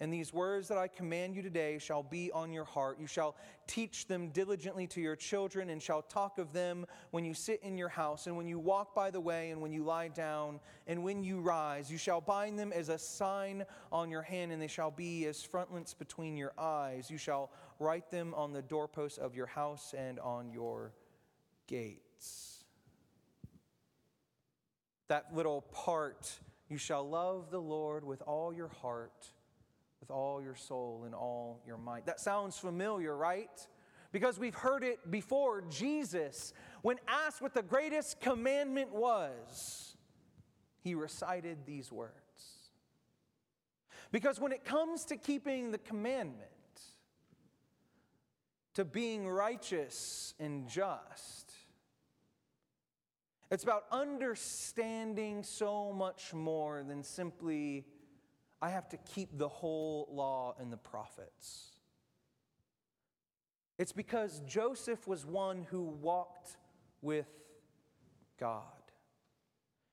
And 0.03 0.11
these 0.11 0.33
words 0.33 0.69
that 0.69 0.79
I 0.79 0.89
command 0.89 1.37
you 1.37 1.43
today 1.43 1.79
shall 1.79 2.03
be 2.03 2.33
on 2.33 2.55
your 2.55 2.65
heart. 2.65 2.99
You 2.99 3.07
shall 3.07 3.37
teach 3.67 4.07
them 4.07 4.31
diligently 4.31 4.87
to 4.89 5.01
your 5.01 5.15
children, 5.15 5.69
and 5.69 5.83
shall 5.83 6.01
talk 6.01 6.39
of 6.39 6.55
them 6.55 6.87
when 7.11 7.27
you 7.27 7.35
sit 7.35 7.61
in 7.63 7.77
your 7.77 7.91
house, 7.91 8.27
and 8.27 8.35
when 8.35 8.49
you 8.49 8.59
walk 8.59 8.95
by 8.95 9.11
the 9.11 9.21
way, 9.21 9.51
and 9.51 9.61
when 9.61 9.73
you 9.73 9.85
lie 9.85 10.09
down, 10.09 10.59
and 10.87 11.05
when 11.05 11.23
you 11.23 11.41
rise. 11.41 11.93
You 11.93 11.99
shall 11.99 12.23
bind 12.23 12.59
them 12.59 12.73
as 12.73 12.89
a 12.89 12.97
sign 12.97 13.67
on 13.93 14.11
your 14.11 14.23
hand, 14.23 14.53
and 14.53 14.63
they 14.63 14.69
shall 14.69 14.91
be 14.91 15.27
as 15.27 15.43
frontlets 15.43 15.93
between 15.93 16.35
your 16.35 16.55
eyes. 16.57 17.11
You 17.11 17.19
shall 17.19 17.51
write 17.79 18.11
them 18.11 18.33
on 18.35 18.55
the 18.55 18.63
doorposts 18.63 19.19
of 19.19 19.35
your 19.35 19.47
house 19.47 19.95
and 19.97 20.19
on 20.21 20.51
your 20.51 20.95
gates. 21.67 22.65
That 25.09 25.35
little 25.35 25.61
part, 25.61 26.41
you 26.71 26.79
shall 26.79 27.07
love 27.07 27.51
the 27.51 27.61
Lord 27.61 28.03
with 28.03 28.23
all 28.23 28.55
your 28.55 28.69
heart 28.69 29.33
with 30.01 30.11
all 30.11 30.43
your 30.43 30.55
soul 30.55 31.03
and 31.05 31.15
all 31.15 31.61
your 31.67 31.77
might. 31.77 32.07
That 32.07 32.21
sounds 32.21 32.59
familiar, 32.59 33.17
right? 33.17 33.67
Because 34.13 34.39
we've 34.39 34.55
heard 34.55 34.83
it 34.83 35.11
before. 35.11 35.63
Jesus, 35.63 36.53
when 36.83 36.97
asked 37.07 37.41
what 37.41 37.55
the 37.55 37.63
greatest 37.63 38.21
commandment 38.21 38.93
was, 38.93 39.97
he 40.83 40.95
recited 40.95 41.59
these 41.67 41.93
words. 41.93 42.15
Because 44.11 44.41
when 44.41 44.53
it 44.53 44.65
comes 44.65 45.05
to 45.07 45.17
keeping 45.17 45.71
the 45.71 45.79
commandment, 45.79 46.49
to 48.75 48.85
being 48.85 49.29
righteous 49.29 50.35
and 50.41 50.69
just, 50.69 51.53
it's 53.51 53.65
about 53.65 53.85
understanding 53.93 55.43
so 55.43 55.93
much 55.93 56.33
more 56.33 56.83
than 56.83 57.03
simply 57.03 57.85
I 58.63 58.71
have 58.71 58.89
to 58.91 58.97
keep 58.99 59.39
the 59.39 59.49
whole 59.49 60.09
law 60.11 60.55
and 60.59 60.73
the 60.73 60.77
prophets. 60.77 61.71
It's 63.79 63.93
because 63.93 64.43
Joseph 64.47 65.09
was 65.09 65.25
one 65.25 65.67
who 65.71 65.83
walked 65.83 66.59
with 67.01 67.29
God. 68.39 68.65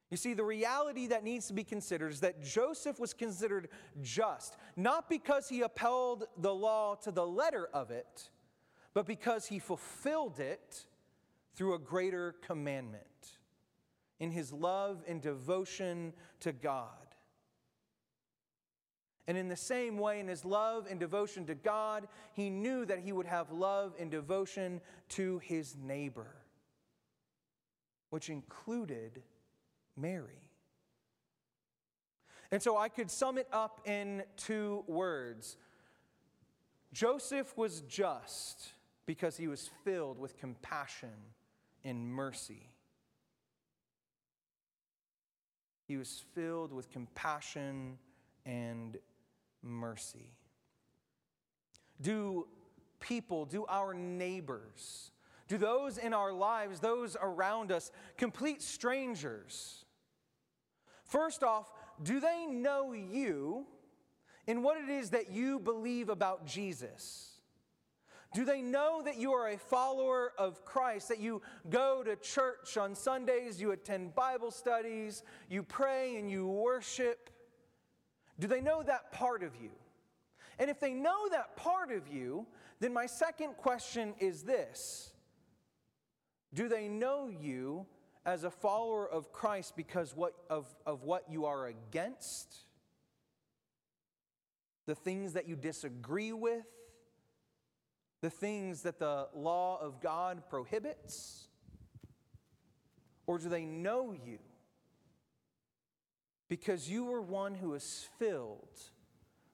You 0.09 0.17
see, 0.17 0.33
the 0.33 0.43
reality 0.43 1.07
that 1.07 1.23
needs 1.23 1.47
to 1.47 1.53
be 1.53 1.63
considered 1.63 2.11
is 2.11 2.21
that 2.21 2.41
Joseph 2.41 2.99
was 2.99 3.13
considered 3.13 3.69
just, 4.01 4.57
not 4.75 5.09
because 5.09 5.49
he 5.49 5.61
upheld 5.61 6.25
the 6.37 6.53
law 6.53 6.95
to 6.95 7.11
the 7.11 7.25
letter 7.25 7.69
of 7.73 7.91
it, 7.91 8.29
but 8.93 9.05
because 9.05 9.47
he 9.47 9.59
fulfilled 9.59 10.39
it 10.39 10.85
through 11.55 11.73
a 11.73 11.79
greater 11.79 12.35
commandment 12.41 13.03
in 14.19 14.31
his 14.31 14.53
love 14.53 15.03
and 15.07 15.21
devotion 15.21 16.13
to 16.39 16.53
God. 16.53 17.06
And 19.27 19.37
in 19.37 19.49
the 19.49 19.57
same 19.57 19.97
way, 19.97 20.21
in 20.21 20.27
his 20.29 20.45
love 20.45 20.87
and 20.89 20.99
devotion 20.99 21.45
to 21.47 21.55
God, 21.55 22.07
he 22.33 22.49
knew 22.49 22.85
that 22.85 22.99
he 22.99 23.11
would 23.11 23.25
have 23.25 23.51
love 23.51 23.93
and 23.99 24.09
devotion 24.09 24.79
to 25.09 25.39
his 25.39 25.75
neighbor, 25.75 26.33
which 28.09 28.29
included 28.29 29.21
Mary. 29.97 30.41
And 32.51 32.63
so 32.63 32.77
I 32.77 32.87
could 32.87 33.11
sum 33.11 33.37
it 33.37 33.47
up 33.51 33.81
in 33.85 34.23
two 34.37 34.83
words 34.87 35.57
Joseph 36.93 37.55
was 37.57 37.81
just 37.81 38.69
because 39.05 39.35
he 39.35 39.47
was 39.47 39.69
filled 39.83 40.17
with 40.17 40.37
compassion 40.37 41.09
and 41.83 42.07
mercy. 42.07 42.69
He 45.87 45.97
was 45.97 46.23
filled 46.33 46.71
with 46.71 46.89
compassion 46.89 47.97
and 48.45 48.97
mercy. 49.67 50.31
Do 52.01 52.47
people, 52.99 53.45
do 53.45 53.65
our 53.67 53.93
neighbors, 53.93 55.11
do 55.47 55.57
those 55.57 55.97
in 55.97 56.13
our 56.13 56.33
lives, 56.33 56.79
those 56.79 57.15
around 57.21 57.71
us, 57.71 57.91
complete 58.17 58.61
strangers, 58.61 59.85
first 61.05 61.43
off, 61.43 61.71
do 62.03 62.19
they 62.19 62.45
know 62.45 62.93
you 62.93 63.65
and 64.47 64.63
what 64.63 64.77
it 64.77 64.89
is 64.89 65.11
that 65.11 65.31
you 65.31 65.59
believe 65.59 66.09
about 66.09 66.45
Jesus? 66.45 67.37
Do 68.33 68.45
they 68.45 68.61
know 68.61 69.01
that 69.03 69.17
you 69.17 69.31
are 69.33 69.49
a 69.49 69.57
follower 69.57 70.33
of 70.37 70.63
Christ, 70.65 71.07
that 71.09 71.19
you 71.19 71.41
go 71.69 72.03
to 72.03 72.15
church 72.17 72.77
on 72.77 72.93
Sundays, 72.93 73.59
you 73.59 73.71
attend 73.71 74.15
Bible 74.15 74.51
studies, 74.51 75.23
you 75.49 75.63
pray 75.63 76.17
and 76.17 76.29
you 76.29 76.47
worship? 76.47 77.29
Do 78.39 78.47
they 78.47 78.61
know 78.61 78.83
that 78.83 79.11
part 79.11 79.43
of 79.43 79.55
you? 79.61 79.71
And 80.59 80.69
if 80.69 80.79
they 80.79 80.93
know 80.93 81.29
that 81.29 81.55
part 81.55 81.91
of 81.91 82.07
you, 82.07 82.45
then 82.79 82.93
my 82.93 83.05
second 83.05 83.57
question 83.57 84.13
is 84.19 84.43
this 84.43 85.11
Do 86.53 86.67
they 86.67 86.87
know 86.87 87.29
you 87.29 87.85
as 88.25 88.43
a 88.43 88.51
follower 88.51 89.09
of 89.09 89.31
Christ 89.31 89.75
because 89.75 90.15
what, 90.15 90.33
of, 90.49 90.67
of 90.85 91.03
what 91.03 91.23
you 91.29 91.45
are 91.45 91.67
against? 91.67 92.65
The 94.85 94.95
things 94.95 95.33
that 95.33 95.47
you 95.47 95.55
disagree 95.55 96.33
with? 96.33 96.65
The 98.21 98.29
things 98.29 98.81
that 98.81 98.99
the 98.99 99.27
law 99.35 99.79
of 99.81 100.01
God 100.01 100.43
prohibits? 100.49 101.47
Or 103.27 103.37
do 103.37 103.49
they 103.49 103.65
know 103.65 104.13
you 104.13 104.39
because 106.49 106.89
you 106.89 107.05
were 107.05 107.21
one 107.21 107.55
who 107.55 107.73
is 107.73 108.07
filled 108.17 108.79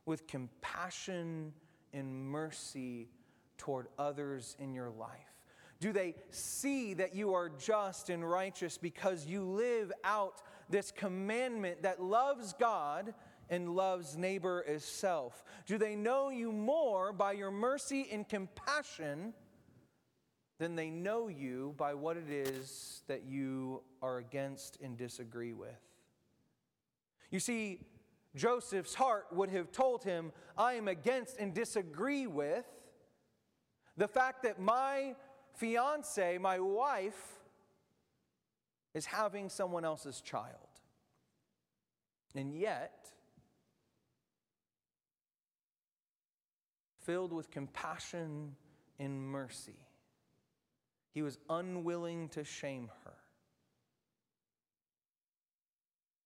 with 0.06 0.28
compassion 0.28 1.54
and 1.94 2.14
mercy 2.14 3.10
toward 3.58 3.88
others 3.98 4.56
in 4.60 4.74
your 4.74 4.90
life? 4.90 5.34
Do 5.80 5.92
they 5.92 6.16
see 6.30 6.94
that 6.94 7.14
you 7.14 7.34
are 7.34 7.50
just 7.50 8.10
and 8.10 8.30
righteous 8.30 8.78
because 8.78 9.26
you 9.26 9.44
live 9.44 9.92
out 10.04 10.42
this 10.70 10.92
commandment 10.92 11.84
that 11.84 12.02
loves 12.02 12.54
God 12.54 13.14
and 13.50 13.76
loves 13.76 14.16
neighbor 14.16 14.64
as 14.68 14.86
self? 14.86 15.44
Do 15.66 15.78
they 15.78 15.96
know 15.96 16.30
you 16.30 16.52
more 16.52 17.12
by 17.12 17.34
your 17.34 17.52
mercy 17.52 18.08
and 18.12 18.28
compassion 18.28 19.34
than 20.60 20.76
they 20.76 20.90
know 20.90 21.28
you 21.28 21.74
by 21.78 21.94
what 21.94 22.16
it 22.16 22.30
is 22.30 23.04
that 23.08 23.24
you 23.24 23.82
are 24.02 24.20
against 24.20 24.78
and 24.82 24.98
disagree 24.98 25.54
with? 25.54 25.93
You 27.34 27.40
see, 27.40 27.80
Joseph's 28.36 28.94
heart 28.94 29.26
would 29.32 29.50
have 29.50 29.72
told 29.72 30.04
him, 30.04 30.32
I 30.56 30.74
am 30.74 30.88
against 30.88 31.40
and 31.40 31.52
disagree 31.52 32.28
with 32.28 32.68
the 33.98 34.08
fact 34.08 34.44
that 34.44 34.60
my 34.62 35.16
fiance, 35.56 36.38
my 36.38 36.60
wife, 36.60 37.40
is 38.94 39.08
having 39.08 39.50
someone 39.50 39.84
else's 39.84 40.22
child. 40.22 40.54
And 42.36 42.54
yet, 42.54 43.10
filled 47.02 47.34
with 47.34 47.50
compassion 47.50 48.56
and 49.00 49.20
mercy, 49.20 49.80
he 51.10 51.24
was 51.24 51.40
unwilling 51.50 52.30
to 52.30 52.44
shame 52.44 52.92
her. 53.06 53.16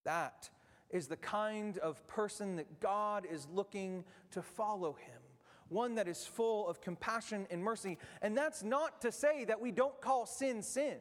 That 0.03 0.49
is 0.89 1.07
the 1.07 1.17
kind 1.17 1.77
of 1.79 2.05
person 2.07 2.55
that 2.55 2.79
God 2.79 3.25
is 3.29 3.47
looking 3.53 4.05
to 4.31 4.41
follow 4.41 4.93
him. 4.93 5.21
One 5.69 5.95
that 5.95 6.07
is 6.07 6.25
full 6.25 6.67
of 6.67 6.79
compassion 6.79 7.45
and 7.51 7.61
mercy. 7.61 7.97
And 8.21 8.37
that's 8.37 8.63
not 8.63 9.01
to 9.01 9.11
say 9.11 9.45
that 9.45 9.59
we 9.59 9.71
don't 9.71 9.99
call 9.99 10.25
sin 10.25 10.61
sin. 10.61 10.97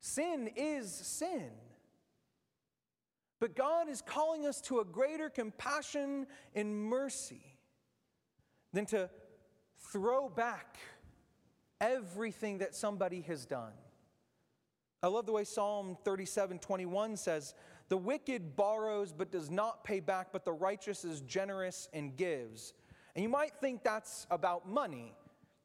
Sin 0.00 0.48
is 0.54 0.92
sin. 0.94 1.50
But 3.40 3.56
God 3.56 3.88
is 3.88 4.00
calling 4.00 4.46
us 4.46 4.60
to 4.62 4.78
a 4.78 4.84
greater 4.84 5.28
compassion 5.28 6.26
and 6.54 6.74
mercy 6.74 7.58
than 8.72 8.86
to 8.86 9.10
throw 9.90 10.28
back 10.28 10.78
everything 11.80 12.58
that 12.58 12.74
somebody 12.74 13.22
has 13.22 13.44
done. 13.44 13.72
I 15.02 15.08
love 15.08 15.26
the 15.26 15.32
way 15.32 15.44
Psalm 15.44 15.96
37 16.04 16.58
21 16.58 17.16
says, 17.16 17.54
the 17.88 17.96
wicked 17.96 18.56
borrows 18.56 19.12
but 19.12 19.30
does 19.30 19.50
not 19.50 19.84
pay 19.84 20.00
back, 20.00 20.28
but 20.32 20.44
the 20.44 20.52
righteous 20.52 21.04
is 21.04 21.20
generous 21.20 21.88
and 21.92 22.16
gives. 22.16 22.74
And 23.14 23.22
you 23.22 23.28
might 23.28 23.54
think 23.60 23.84
that's 23.84 24.26
about 24.30 24.68
money, 24.68 25.14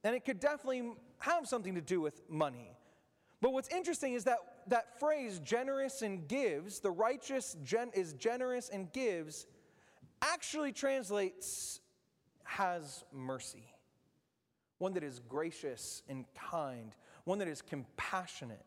and 0.03 0.15
it 0.15 0.23
could 0.23 0.39
definitely 0.39 0.93
have 1.19 1.47
something 1.47 1.75
to 1.75 1.81
do 1.81 1.99
with 1.99 2.21
money. 2.29 2.71
But 3.41 3.53
what's 3.53 3.69
interesting 3.69 4.13
is 4.13 4.23
that 4.25 4.37
that 4.67 4.99
phrase, 4.99 5.39
generous 5.39 6.03
and 6.03 6.27
gives, 6.27 6.79
the 6.79 6.91
righteous 6.91 7.57
gen- 7.63 7.91
is 7.95 8.13
generous 8.13 8.69
and 8.69 8.91
gives, 8.93 9.47
actually 10.21 10.71
translates 10.71 11.81
has 12.43 13.03
mercy. 13.11 13.65
One 14.77 14.93
that 14.93 15.03
is 15.03 15.19
gracious 15.27 16.03
and 16.07 16.25
kind, 16.35 16.93
one 17.23 17.39
that 17.39 17.47
is 17.47 17.61
compassionate 17.61 18.65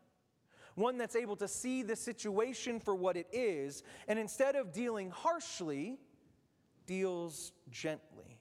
one 0.75 0.97
that's 0.97 1.15
able 1.15 1.35
to 1.37 1.47
see 1.47 1.81
the 1.81 1.95
situation 1.95 2.79
for 2.79 2.93
what 2.93 3.17
it 3.17 3.27
is, 3.31 3.83
and 4.07 4.19
instead 4.19 4.55
of 4.55 4.71
dealing 4.71 5.09
harshly, 5.09 5.97
deals 6.85 7.51
gently. 7.69 8.39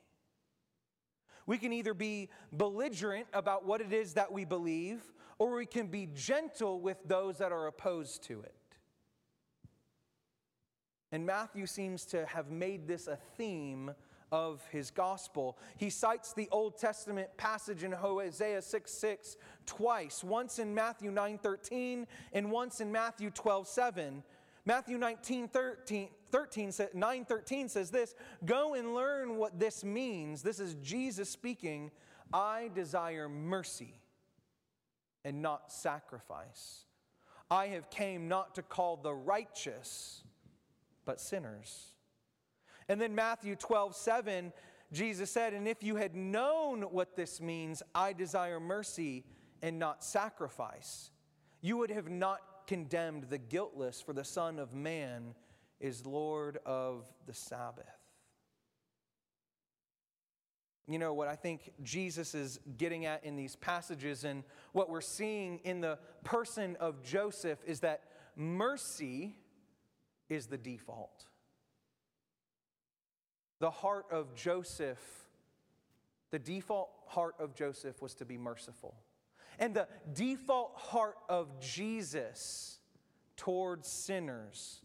We 1.46 1.58
can 1.58 1.72
either 1.72 1.94
be 1.94 2.30
belligerent 2.52 3.26
about 3.32 3.66
what 3.66 3.80
it 3.80 3.92
is 3.92 4.14
that 4.14 4.32
we 4.32 4.44
believe, 4.44 5.02
or 5.38 5.56
we 5.56 5.66
can 5.66 5.88
be 5.88 6.08
gentle 6.14 6.80
with 6.80 6.98
those 7.06 7.38
that 7.38 7.52
are 7.52 7.66
opposed 7.66 8.22
to 8.24 8.40
it. 8.40 8.54
And 11.12 11.24
Matthew 11.24 11.66
seems 11.66 12.04
to 12.06 12.26
have 12.26 12.50
made 12.50 12.88
this 12.88 13.06
a 13.06 13.18
theme 13.36 13.92
of 14.32 14.66
his 14.70 14.90
gospel. 14.90 15.58
He 15.76 15.90
cites 15.90 16.32
the 16.32 16.48
Old 16.50 16.78
Testament 16.78 17.28
passage 17.36 17.84
in 17.84 17.92
Hosea 17.92 18.62
6 18.62 18.90
6 18.90 19.36
twice, 19.66 20.24
once 20.24 20.58
in 20.58 20.74
Matthew 20.74 21.10
9 21.10 21.38
13 21.38 22.06
and 22.32 22.50
once 22.50 22.80
in 22.80 22.90
Matthew 22.90 23.30
12 23.30 23.68
7. 23.68 24.22
Matthew 24.66 24.96
19 24.96 25.48
13, 25.48 26.08
13 26.30 26.72
9 26.94 27.24
13 27.24 27.68
says 27.68 27.90
this 27.90 28.14
Go 28.44 28.74
and 28.74 28.94
learn 28.94 29.36
what 29.36 29.58
this 29.58 29.84
means. 29.84 30.42
This 30.42 30.60
is 30.60 30.74
Jesus 30.82 31.28
speaking. 31.28 31.90
I 32.32 32.70
desire 32.74 33.28
mercy 33.28 34.00
and 35.24 35.42
not 35.42 35.70
sacrifice. 35.72 36.84
I 37.50 37.68
have 37.68 37.90
came 37.90 38.26
not 38.26 38.54
to 38.56 38.62
call 38.62 38.96
the 38.96 39.14
righteous, 39.14 40.24
but 41.04 41.20
sinners. 41.20 41.93
And 42.88 43.00
then 43.00 43.14
Matthew 43.14 43.56
12, 43.56 43.94
7, 43.94 44.52
Jesus 44.92 45.30
said, 45.30 45.54
And 45.54 45.66
if 45.66 45.82
you 45.82 45.96
had 45.96 46.14
known 46.14 46.82
what 46.82 47.16
this 47.16 47.40
means, 47.40 47.82
I 47.94 48.12
desire 48.12 48.60
mercy 48.60 49.24
and 49.62 49.78
not 49.78 50.04
sacrifice, 50.04 51.10
you 51.60 51.76
would 51.78 51.90
have 51.90 52.08
not 52.08 52.40
condemned 52.66 53.24
the 53.24 53.38
guiltless, 53.38 54.00
for 54.00 54.12
the 54.12 54.24
Son 54.24 54.58
of 54.58 54.74
Man 54.74 55.34
is 55.80 56.06
Lord 56.06 56.58
of 56.64 57.04
the 57.26 57.34
Sabbath. 57.34 57.84
you 60.86 60.98
know, 60.98 61.14
what 61.14 61.28
I 61.28 61.36
think 61.36 61.72
Jesus 61.82 62.34
is 62.34 62.60
getting 62.76 63.06
at 63.06 63.24
in 63.24 63.36
these 63.36 63.56
passages 63.56 64.24
and 64.24 64.44
what 64.72 64.90
we're 64.90 65.00
seeing 65.00 65.58
in 65.64 65.80
the 65.80 65.98
person 66.24 66.76
of 66.78 67.02
Joseph 67.02 67.58
is 67.66 67.80
that 67.80 68.02
mercy 68.36 69.38
is 70.28 70.46
the 70.46 70.58
default. 70.58 71.24
The 73.60 73.70
heart 73.70 74.06
of 74.10 74.34
Joseph, 74.34 75.02
the 76.30 76.38
default 76.38 76.90
heart 77.06 77.34
of 77.38 77.54
Joseph 77.54 78.02
was 78.02 78.14
to 78.14 78.24
be 78.24 78.36
merciful. 78.36 78.94
And 79.58 79.74
the 79.74 79.88
default 80.12 80.72
heart 80.76 81.16
of 81.28 81.60
Jesus 81.60 82.78
towards 83.36 83.88
sinners 83.88 84.80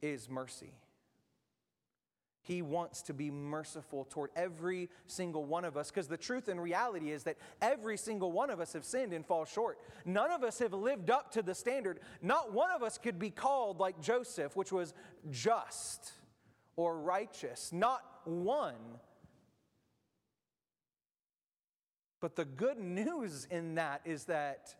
is 0.00 0.28
mercy. 0.28 0.72
He 2.42 2.62
wants 2.62 3.02
to 3.02 3.12
be 3.12 3.28
merciful 3.28 4.06
toward 4.08 4.30
every 4.36 4.88
single 5.08 5.44
one 5.44 5.64
of 5.64 5.76
us 5.76 5.90
because 5.90 6.06
the 6.06 6.16
truth 6.16 6.46
and 6.46 6.62
reality 6.62 7.10
is 7.10 7.24
that 7.24 7.38
every 7.60 7.96
single 7.96 8.30
one 8.30 8.50
of 8.50 8.60
us 8.60 8.72
have 8.74 8.84
sinned 8.84 9.12
and 9.12 9.26
fall 9.26 9.44
short. 9.44 9.80
None 10.04 10.30
of 10.30 10.44
us 10.44 10.60
have 10.60 10.72
lived 10.72 11.10
up 11.10 11.32
to 11.32 11.42
the 11.42 11.56
standard. 11.56 11.98
Not 12.22 12.52
one 12.52 12.70
of 12.70 12.84
us 12.84 12.98
could 12.98 13.18
be 13.18 13.30
called 13.30 13.80
like 13.80 14.00
Joseph, 14.00 14.54
which 14.54 14.70
was 14.70 14.94
just 15.28 16.12
or 16.76 16.98
righteous. 16.98 17.72
Not 17.72 18.02
one. 18.24 18.74
But 22.20 22.36
the 22.36 22.44
good 22.44 22.78
news 22.78 23.46
in 23.50 23.74
that 23.74 24.02
is 24.04 24.24
that 24.24 24.74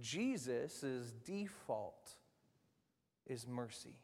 Jesus' 0.00 1.12
default 1.24 2.14
is 3.26 3.46
mercy 3.46 3.96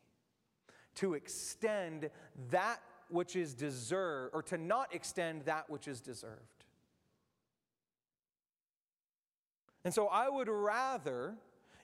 to 0.96 1.14
extend 1.14 2.10
that 2.50 2.80
which 3.08 3.36
is 3.36 3.54
deserved, 3.54 4.34
or 4.34 4.42
to 4.42 4.56
not 4.56 4.94
extend 4.94 5.44
that 5.44 5.68
which 5.68 5.88
is 5.88 6.00
deserved. 6.00 6.64
And 9.84 9.92
so 9.92 10.06
I 10.06 10.28
would 10.28 10.48
rather, 10.48 11.34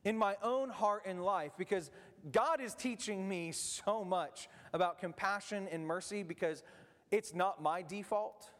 in 0.05 0.16
my 0.16 0.37
own 0.43 0.71
heart 0.71 1.03
and 1.05 1.23
life, 1.23 1.53
because 1.59 1.90
God 2.33 2.61
is 2.61 2.74
teaching 2.74 3.28
me 3.28 3.52
so 3.52 4.04
much 4.04 4.48
about 4.72 4.98
compassion 4.98 5.68
and 5.70 5.87
mercy 5.87 6.22
because 6.22 6.62
it's 7.11 7.35
not 7.35 7.62
my 7.62 7.83
default. 7.83 8.50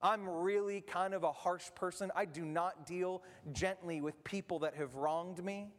I'm 0.00 0.28
really 0.28 0.80
kind 0.80 1.12
of 1.12 1.24
a 1.24 1.32
harsh 1.32 1.70
person. 1.74 2.12
I 2.14 2.24
do 2.24 2.44
not 2.44 2.86
deal 2.86 3.22
gently 3.52 4.00
with 4.00 4.22
people 4.22 4.60
that 4.60 4.76
have 4.76 4.94
wronged 4.94 5.44
me. 5.44 5.72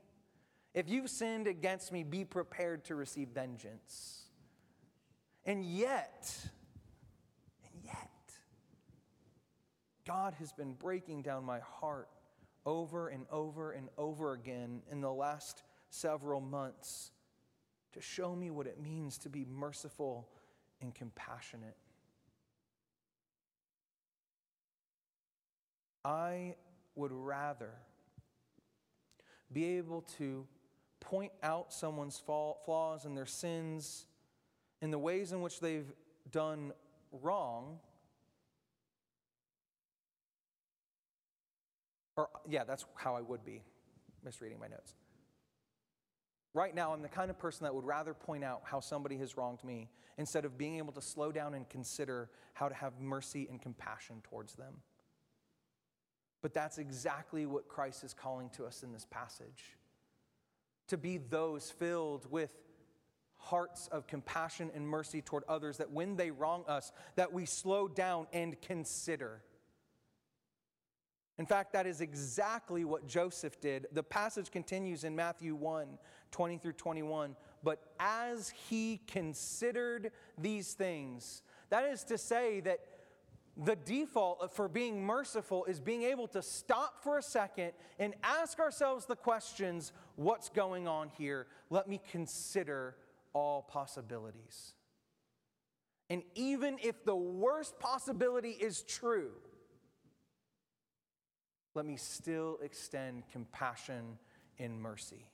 If 0.74 0.90
you've 0.90 1.10
sinned 1.10 1.48
against 1.48 1.92
me, 1.92 2.04
be 2.04 2.26
prepared 2.26 2.86
to 2.86 2.96
receive 2.96 3.30
vengeance. 3.30 4.26
And 5.46 5.64
yet, 5.64 6.32
and 7.64 7.84
yet, 7.84 8.10
God 10.06 10.36
has 10.40 10.52
been 10.52 10.74
breaking 10.74 11.24
down 11.24 11.46
my 11.46 11.60
heart 11.60 12.10
over 12.66 13.08
and 13.08 13.26
over 13.32 13.72
and 13.72 13.90
over 13.98 14.34
again 14.34 14.82
in 14.92 15.02
the 15.02 15.12
last 15.12 15.64
several 15.90 16.42
months 16.42 17.12
to 17.94 18.02
show 18.02 18.36
me 18.36 18.50
what 18.52 18.68
it 18.68 18.80
means 18.82 19.18
to 19.20 19.30
be 19.30 19.46
merciful 19.46 20.28
and 20.82 20.94
compassionate. 20.94 21.76
I 26.06 26.56
would 26.96 27.12
rather 27.12 27.72
be 29.52 29.78
able 29.78 30.02
to 30.18 30.46
point 31.00 31.32
out 31.42 31.74
someone's 31.74 32.18
flaws 32.18 33.06
and 33.06 33.18
their 33.18 33.26
sins 33.26 34.06
in 34.82 34.92
the 34.92 35.00
ways 35.00 35.32
in 35.32 35.42
which 35.42 35.60
they've 35.60 35.92
done 36.32 36.72
wrong. 37.12 37.80
Or, 42.16 42.30
yeah, 42.48 42.64
that's 42.64 42.86
how 42.96 43.16
I 43.16 43.22
would 43.22 43.44
be 43.44 43.64
misreading 44.24 44.60
my 44.60 44.68
notes. 44.68 44.94
Right 46.54 46.74
now, 46.74 46.94
I'm 46.94 47.02
the 47.02 47.10
kind 47.10 47.30
of 47.30 47.38
person 47.38 47.66
that 47.66 47.76
would 47.76 47.86
rather 47.86 48.14
point 48.14 48.44
out 48.44 48.62
how 48.64 48.80
somebody 48.80 49.18
has 49.18 49.38
wronged 49.38 49.64
me 49.64 49.90
instead 50.18 50.46
of 50.46 50.58
being 50.58 50.78
able 50.78 50.94
to 50.94 51.02
slow 51.02 51.32
down 51.32 51.54
and 51.54 51.70
consider 51.70 52.30
how 52.54 52.68
to 52.68 52.76
have 52.76 53.00
mercy 53.00 53.48
and 53.50 53.62
compassion 53.62 54.22
towards 54.24 54.56
them. 54.56 54.82
But 56.42 56.54
that's 56.54 56.78
exactly 56.78 57.46
what 57.46 57.68
Christ 57.68 58.04
is 58.04 58.14
calling 58.14 58.50
to 58.52 58.66
us 58.66 58.84
in 58.84 58.92
this 58.92 59.06
passage. 59.06 59.78
To 60.88 60.98
be 60.98 61.18
those 61.18 61.70
filled 61.70 62.30
with 62.32 62.52
hearts 63.38 63.88
of 63.88 64.08
compassion 64.08 64.70
and 64.76 64.88
mercy 64.88 65.22
toward 65.22 65.44
others 65.48 65.78
that 65.78 65.92
when 65.92 66.18
they 66.18 66.30
wrong 66.30 66.64
us 66.68 66.92
that 67.16 67.32
we 67.32 67.46
slow 67.46 67.88
down 67.88 68.28
and 68.34 68.60
consider. 68.62 69.42
In 71.38 71.46
fact 71.46 71.72
that 71.72 71.88
is 71.88 72.02
exactly 72.02 72.84
what 72.84 73.08
joseph 73.08 73.62
did. 73.62 73.88
The 73.94 74.04
passage 74.04 74.52
continues 74.52 75.06
in 75.06 75.16
matthew 75.16 75.56
1 75.56 75.98
20 76.32 76.58
through 76.58 76.74
21 76.74 77.36
but 77.64 77.80
as 78.00 78.54
he 78.70 79.02
considered 79.08 80.12
these 80.38 80.74
things 80.74 81.42
that 81.70 81.86
is 81.86 82.04
to 82.04 82.18
say 82.18 82.60
that 82.62 82.80
the 83.62 83.76
default 83.76 84.56
for 84.56 84.70
being 84.70 85.06
merciful 85.06 85.66
is 85.66 85.80
being 85.80 86.04
able 86.04 86.28
to 86.30 86.42
stop 86.42 87.04
for 87.04 87.18
a 87.18 87.22
second 87.22 87.74
and 88.00 88.14
ask 88.24 88.60
ourselves 88.60 89.06
the 89.06 89.16
questions 89.16 89.92
what's 90.16 90.50
going 90.50 90.88
on 90.88 91.10
here? 91.18 91.48
Let 91.70 91.90
me 91.90 92.00
consider 92.12 92.96
all 93.34 93.62
possibilities. 93.62 94.74
And 96.10 96.24
even 96.36 96.78
if 96.82 97.04
the 97.04 97.16
worst 97.16 97.78
possibility 97.80 98.52
is 98.52 98.82
true, 98.82 99.32
let 101.76 101.86
me 101.86 101.98
still 101.98 102.60
extend 102.64 103.24
compassion 103.32 104.18
and 104.58 104.82
mercy. 104.82 105.28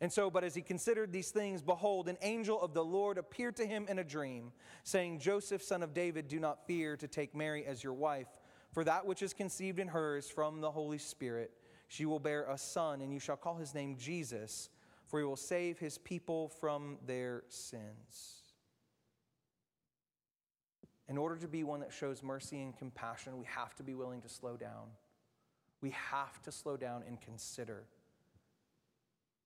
And 0.00 0.12
so, 0.12 0.30
but 0.30 0.44
as 0.44 0.54
he 0.54 0.60
considered 0.60 1.10
these 1.10 1.30
things, 1.30 1.62
behold, 1.62 2.08
an 2.08 2.18
angel 2.20 2.60
of 2.60 2.74
the 2.74 2.84
Lord 2.84 3.16
appeared 3.16 3.56
to 3.56 3.66
him 3.66 3.86
in 3.88 3.98
a 3.98 4.04
dream, 4.04 4.52
saying, 4.84 5.20
Joseph, 5.20 5.62
son 5.62 5.82
of 5.82 5.94
David, 5.94 6.28
do 6.28 6.38
not 6.38 6.66
fear 6.66 6.96
to 6.98 7.08
take 7.08 7.34
Mary 7.34 7.64
as 7.64 7.82
your 7.82 7.94
wife, 7.94 8.28
for 8.72 8.84
that 8.84 9.06
which 9.06 9.22
is 9.22 9.32
conceived 9.32 9.78
in 9.78 9.88
her 9.88 10.18
is 10.18 10.28
from 10.28 10.60
the 10.60 10.70
Holy 10.70 10.98
Spirit. 10.98 11.50
She 11.88 12.04
will 12.04 12.18
bear 12.18 12.44
a 12.44 12.58
son, 12.58 13.00
and 13.00 13.10
you 13.10 13.18
shall 13.18 13.36
call 13.36 13.56
his 13.56 13.74
name 13.74 13.96
Jesus, 13.96 14.68
for 15.06 15.18
he 15.18 15.24
will 15.24 15.34
save 15.34 15.78
his 15.78 15.96
people 15.96 16.50
from 16.60 16.98
their 17.06 17.44
sins. 17.48 18.42
In 21.08 21.16
order 21.16 21.36
to 21.36 21.48
be 21.48 21.64
one 21.64 21.80
that 21.80 21.92
shows 21.92 22.22
mercy 22.22 22.60
and 22.60 22.76
compassion, 22.76 23.38
we 23.38 23.46
have 23.46 23.74
to 23.76 23.82
be 23.82 23.94
willing 23.94 24.20
to 24.22 24.28
slow 24.28 24.56
down. 24.56 24.88
We 25.80 25.90
have 25.90 26.42
to 26.42 26.52
slow 26.52 26.76
down 26.76 27.04
and 27.06 27.18
consider 27.20 27.84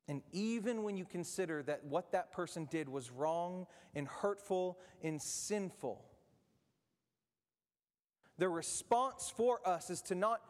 and 0.09 0.23
even 0.33 0.83
when 0.83 0.97
you 0.97 1.05
consider 1.05 1.63
that 1.65 1.85
what 1.85 2.13
that 2.13 2.33
person 2.33 2.67
did 2.71 2.89
was 2.89 3.11
wrong 3.11 3.67
and 3.95 4.09
hurtful 4.09 4.79
and 5.03 5.21
sinful, 5.21 6.05
the 8.39 8.49
response 8.49 9.33
for 9.37 9.61
us 9.67 9.91
is 9.91 10.03
to 10.03 10.15
not 10.15 10.41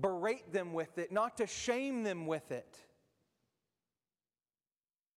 berate 0.00 0.52
them 0.52 0.72
with 0.72 0.98
it, 0.98 1.12
not 1.12 1.36
to 1.36 1.46
shame 1.46 2.02
them 2.02 2.26
with 2.26 2.50
it, 2.50 2.78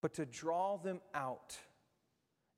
but 0.01 0.13
to 0.15 0.25
draw 0.25 0.77
them 0.77 1.01
out 1.13 1.57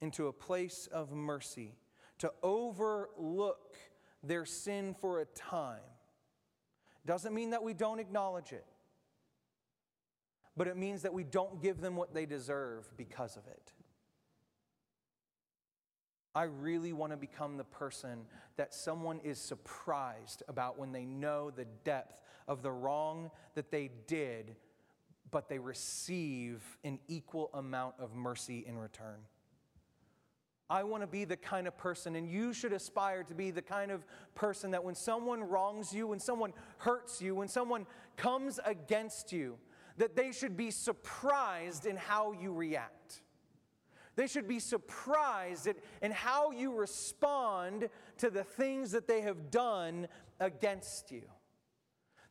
into 0.02 0.28
a 0.28 0.34
place 0.34 0.90
of 0.92 1.12
mercy, 1.12 1.78
to 2.18 2.32
overlook 2.44 3.76
their 4.24 4.46
sin 4.46 4.96
for 5.00 5.22
a 5.22 5.26
time. 5.26 5.80
Doesn't 7.06 7.34
mean 7.34 7.52
that 7.52 7.64
we 7.64 7.74
don't 7.74 8.00
acknowledge 8.00 8.52
it 8.52 8.66
but 10.58 10.68
it 10.68 10.76
means 10.76 11.04
that 11.04 11.14
we 11.14 11.24
don't 11.24 11.62
give 11.62 11.80
them 11.80 11.96
what 11.96 12.14
they 12.14 12.26
deserve 12.26 12.90
because 12.98 13.38
of 13.38 13.46
it. 13.48 13.72
I 16.34 16.44
really 16.44 16.94
want 16.94 17.14
to 17.14 17.18
become 17.18 17.58
the 17.58 17.64
person 17.64 18.26
that 18.58 18.74
someone 18.74 19.20
is 19.24 19.40
surprised 19.40 20.44
about 20.48 20.78
when 20.78 20.92
they 20.92 21.06
know 21.06 21.52
the 21.52 21.66
depth 21.84 22.22
of 22.48 22.62
the 22.62 22.72
wrong 22.72 23.32
that 23.56 23.72
they 23.72 23.90
did, 24.08 24.56
but 25.32 25.50
they 25.50 25.60
receive 25.60 26.62
an 26.84 27.00
equal 27.08 27.50
amount 27.54 27.96
of 28.00 28.14
mercy 28.14 28.66
in 28.68 28.78
return. 28.78 29.20
I 30.70 30.84
want 30.84 31.02
to 31.02 31.08
be 31.08 31.24
the 31.24 31.38
kind 31.38 31.66
of 31.66 31.78
person, 31.78 32.16
and 32.16 32.30
you 32.30 32.52
should 32.52 32.74
aspire 32.74 33.24
to 33.24 33.34
be 33.34 33.52
the 33.52 33.62
kind 33.62 33.90
of 33.90 34.06
person 34.36 34.72
that 34.72 34.84
when 34.84 34.96
someone 34.96 35.42
wrongs 35.42 35.94
you, 35.94 36.08
when 36.08 36.20
someone 36.20 36.54
hurts 36.80 37.22
you, 37.22 37.36
when 37.36 37.48
someone 37.48 37.86
comes 38.18 38.60
against 38.66 39.32
you, 39.32 39.58
that 39.98 40.16
they 40.16 40.32
should 40.32 40.56
be 40.56 40.72
surprised 40.72 41.86
in 41.86 41.98
how 41.98 42.32
you 42.32 42.54
react. 42.54 43.22
They 44.16 44.28
should 44.28 44.48
be 44.48 44.60
surprised 44.60 45.68
in 46.02 46.12
how 46.12 46.52
you 46.52 46.74
respond 46.74 47.90
to 48.18 48.30
the 48.30 48.44
things 48.44 48.92
that 48.92 49.08
they 49.08 49.22
have 49.22 49.52
done 49.52 50.08
against 50.40 51.12
you. 51.12 51.24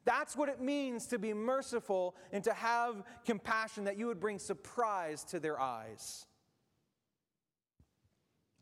That's 0.04 0.36
what 0.36 0.48
it 0.48 0.60
means 0.60 1.06
to 1.08 1.18
be 1.18 1.32
merciful 1.34 2.16
and 2.32 2.42
to 2.44 2.52
have 2.52 3.02
compassion, 3.24 3.84
that 3.84 3.98
you 3.98 4.06
would 4.06 4.20
bring 4.20 4.38
surprise 4.38 5.24
to 5.24 5.40
their 5.40 5.60
eyes. 5.60 6.26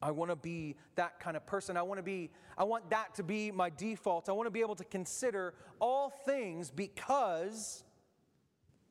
I 0.01 0.11
want 0.11 0.31
to 0.31 0.37
be 0.37 0.77
that 0.97 1.19
kind 1.19 1.35
of 1.35 1.47
person. 1.47 1.79
I 1.79 1.83
want 1.83 1.99
to 1.99 2.03
be 2.03 2.31
I 2.59 2.65
want 2.65 2.91
that 2.91 3.15
to 3.15 3.23
be 3.23 3.51
my 3.51 3.71
default. 3.71 4.29
I 4.29 4.33
want 4.33 4.47
to 4.47 4.51
be 4.51 4.61
able 4.61 4.77
to 4.77 4.85
consider 4.85 5.55
all 5.81 6.11
things 6.11 6.71
because 6.71 7.85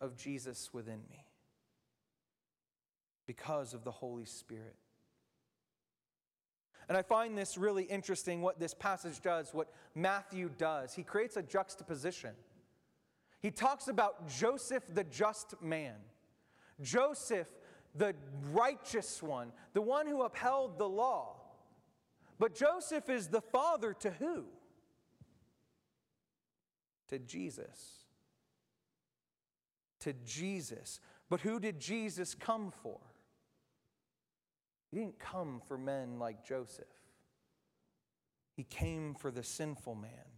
of 0.04 0.18
Jesus 0.18 0.70
within 0.74 1.00
me. 1.10 1.26
Because 3.26 3.74
of 3.74 3.86
the 3.86 3.92
Holy 3.92 4.26
Spirit. 4.26 4.76
And 6.90 6.98
I 6.98 7.02
find 7.02 7.38
this 7.38 7.58
really 7.58 7.86
interesting 7.86 8.42
what 8.42 8.60
this 8.60 8.74
passage 8.74 9.22
does, 9.22 9.54
what 9.54 9.72
Matthew 9.96 10.50
does. 10.58 10.94
He 10.94 11.04
creates 11.04 11.38
a 11.38 11.42
juxtaposition. 11.42 12.32
He 13.40 13.50
talks 13.50 13.88
about 13.88 14.28
Joseph, 14.28 14.84
the 14.94 15.06
just 15.06 15.56
man. 15.62 15.96
Joseph, 16.82 17.48
the 17.96 18.14
righteous 18.52 19.24
one, 19.24 19.54
the 19.72 19.82
one 19.82 20.06
who 20.06 20.24
upheld 20.24 20.78
the 20.78 20.88
law. 20.88 21.38
But 22.40 22.56
Joseph 22.56 23.10
is 23.10 23.30
the 23.30 23.42
father 23.42 23.94
to 24.02 24.12
who? 24.12 24.44
To 27.08 27.20
Jesus. 27.20 28.03
To 30.04 30.14
Jesus. 30.26 31.00
But 31.30 31.42
who 31.42 31.60
did 31.60 31.80
Jesus 31.80 32.34
come 32.34 32.72
for? 32.82 33.00
He 34.92 34.98
didn't 34.98 35.20
come 35.20 35.62
for 35.68 35.78
men 35.78 36.20
like 36.20 36.46
Joseph. 36.46 36.86
He 38.56 38.64
came 38.64 39.16
for 39.16 39.32
the 39.32 39.44
sinful 39.44 39.96
man. 39.96 40.30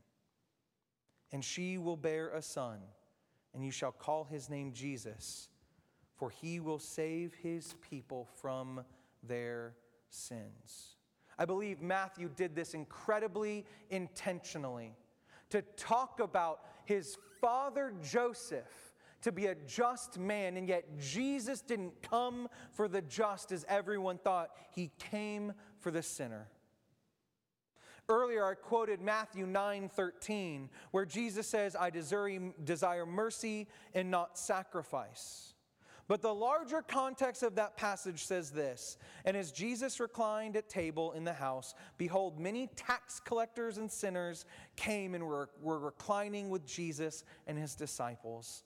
And 1.32 1.44
she 1.44 1.78
will 1.78 1.98
bear 1.98 2.30
a 2.30 2.42
son, 2.42 2.80
and 3.54 3.66
you 3.66 3.72
shall 3.72 3.92
call 3.92 4.24
his 4.24 4.50
name 4.50 4.72
Jesus 4.72 5.50
for 6.16 6.30
he 6.30 6.60
will 6.60 6.80
save 6.80 7.34
his 7.34 7.76
people 7.90 8.28
from 8.42 8.84
their 9.22 9.74
sins. 10.10 10.96
I 11.38 11.46
believe 11.46 11.82
Matthew 11.82 12.30
did 12.36 12.56
this 12.56 12.74
incredibly 12.74 13.66
intentionally 13.90 14.96
to 15.50 15.62
talk 15.76 16.22
about 16.22 16.62
his 16.86 17.18
father 17.42 17.94
Joseph 18.02 18.94
to 19.26 19.32
be 19.32 19.48
a 19.48 19.56
just 19.56 20.20
man, 20.20 20.56
and 20.56 20.70
yet 20.70 21.00
Jesus 21.00 21.60
didn't 21.60 22.00
come 22.04 22.48
for 22.74 22.88
the 22.88 23.02
just 23.02 23.52
as 23.52 23.66
everyone 23.68 24.20
thought, 24.20 24.52
he 24.76 24.92
came 25.00 25.54
for 25.80 25.90
the 25.90 26.04
sinner. 26.04 26.48
Earlier, 28.08 28.46
I 28.46 28.54
quoted 28.54 29.02
Matthew 29.02 29.48
9 29.48 29.90
13, 29.90 30.70
where 30.92 31.08
Jesus 31.08 31.48
says, 31.48 31.76
I 31.76 31.90
desire 31.90 33.08
mercy 33.08 33.68
and 33.96 34.12
not 34.12 34.38
sacrifice. 34.38 35.56
But 36.08 36.22
the 36.22 36.32
larger 36.32 36.84
context 36.84 37.42
of 37.42 37.56
that 37.56 37.78
passage 37.78 38.26
says 38.26 38.52
this 38.52 38.96
And 39.26 39.36
as 39.36 39.52
Jesus 39.52 40.00
reclined 40.00 40.56
at 40.56 40.70
table 40.70 41.14
in 41.14 41.24
the 41.24 41.34
house, 41.34 41.74
behold, 41.98 42.40
many 42.40 42.68
tax 42.76 43.20
collectors 43.20 43.80
and 43.80 43.92
sinners 43.92 44.46
came 44.76 45.16
and 45.16 45.24
were, 45.24 45.50
were 45.64 45.80
reclining 45.80 46.52
with 46.52 46.64
Jesus 46.68 47.24
and 47.48 47.58
his 47.58 47.74
disciples. 47.74 48.66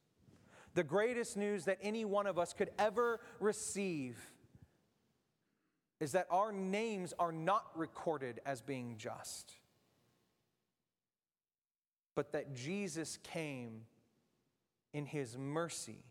The 0.73 0.83
greatest 0.83 1.35
news 1.35 1.65
that 1.65 1.77
any 1.81 2.05
one 2.05 2.27
of 2.27 2.39
us 2.39 2.53
could 2.53 2.69
ever 2.79 3.19
receive 3.39 4.17
is 5.99 6.13
that 6.13 6.27
our 6.31 6.51
names 6.51 7.13
are 7.19 7.31
not 7.31 7.65
recorded 7.75 8.39
as 8.45 8.61
being 8.61 8.95
just, 8.97 9.53
but 12.15 12.31
that 12.31 12.55
Jesus 12.55 13.19
came 13.23 13.81
in 14.93 15.05
his 15.05 15.37
mercy 15.37 16.03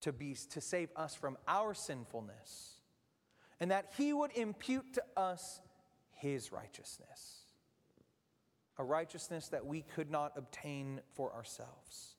to, 0.00 0.12
be, 0.12 0.36
to 0.50 0.60
save 0.60 0.88
us 0.96 1.14
from 1.14 1.36
our 1.46 1.74
sinfulness 1.74 2.80
and 3.60 3.70
that 3.70 3.92
he 3.96 4.12
would 4.12 4.30
impute 4.36 4.94
to 4.94 5.02
us 5.16 5.60
his 6.12 6.52
righteousness, 6.52 7.42
a 8.78 8.84
righteousness 8.84 9.48
that 9.48 9.66
we 9.66 9.82
could 9.82 10.10
not 10.10 10.32
obtain 10.36 11.00
for 11.14 11.32
ourselves. 11.34 12.15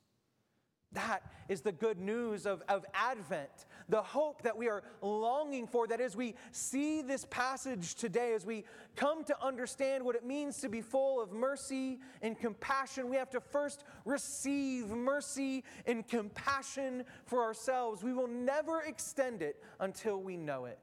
That 0.94 1.22
is 1.50 1.62
the 1.62 1.72
good 1.72 2.00
news 2.00 2.46
of, 2.46 2.64
of 2.70 2.86
Advent, 2.94 3.66
the 3.90 4.02
hope 4.02 4.44
that 4.44 4.58
we 4.58 4.70
are 4.70 4.84
longing 5.02 5.68
for. 5.68 5.86
That 5.86 6.00
as 6.00 6.16
we 6.16 6.36
see 6.52 7.02
this 7.02 7.26
passage 7.30 7.96
today, 7.96 8.34
as 8.34 8.46
we 8.46 8.64
come 8.96 9.24
to 9.26 9.44
understand 9.44 10.04
what 10.04 10.16
it 10.16 10.26
means 10.26 10.60
to 10.62 10.70
be 10.70 10.82
full 10.82 11.22
of 11.22 11.32
mercy 11.32 12.00
and 12.22 12.40
compassion, 12.40 13.10
we 13.10 13.18
have 13.18 13.30
to 13.32 13.42
first 13.42 13.84
receive 14.06 14.90
mercy 14.90 15.64
and 15.86 16.08
compassion 16.08 17.04
for 17.26 17.44
ourselves. 17.44 18.02
We 18.02 18.14
will 18.14 18.30
never 18.30 18.82
extend 18.82 19.42
it 19.42 19.62
until 19.80 20.22
we 20.22 20.38
know 20.38 20.66
it. 20.66 20.80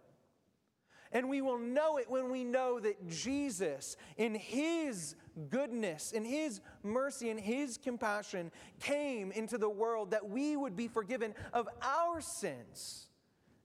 And 1.15 1.29
we 1.29 1.41
will 1.41 1.59
know 1.59 1.97
it 1.97 2.11
when 2.11 2.31
we 2.31 2.43
know 2.43 2.81
that 2.81 3.09
Jesus, 3.09 3.97
in 4.17 4.35
His 4.35 5.15
goodness, 5.49 6.11
in 6.11 6.25
His 6.25 6.61
mercy, 6.83 7.31
in 7.31 7.39
His 7.39 7.79
compassion, 7.79 8.51
came 8.81 9.31
into 9.31 9.57
the 9.57 9.71
world 9.71 10.11
that 10.11 10.29
we 10.29 10.57
would 10.57 10.77
be 10.77 10.89
forgiven 10.89 11.35
of 11.53 11.69
our 11.83 12.21
sins 12.21 13.07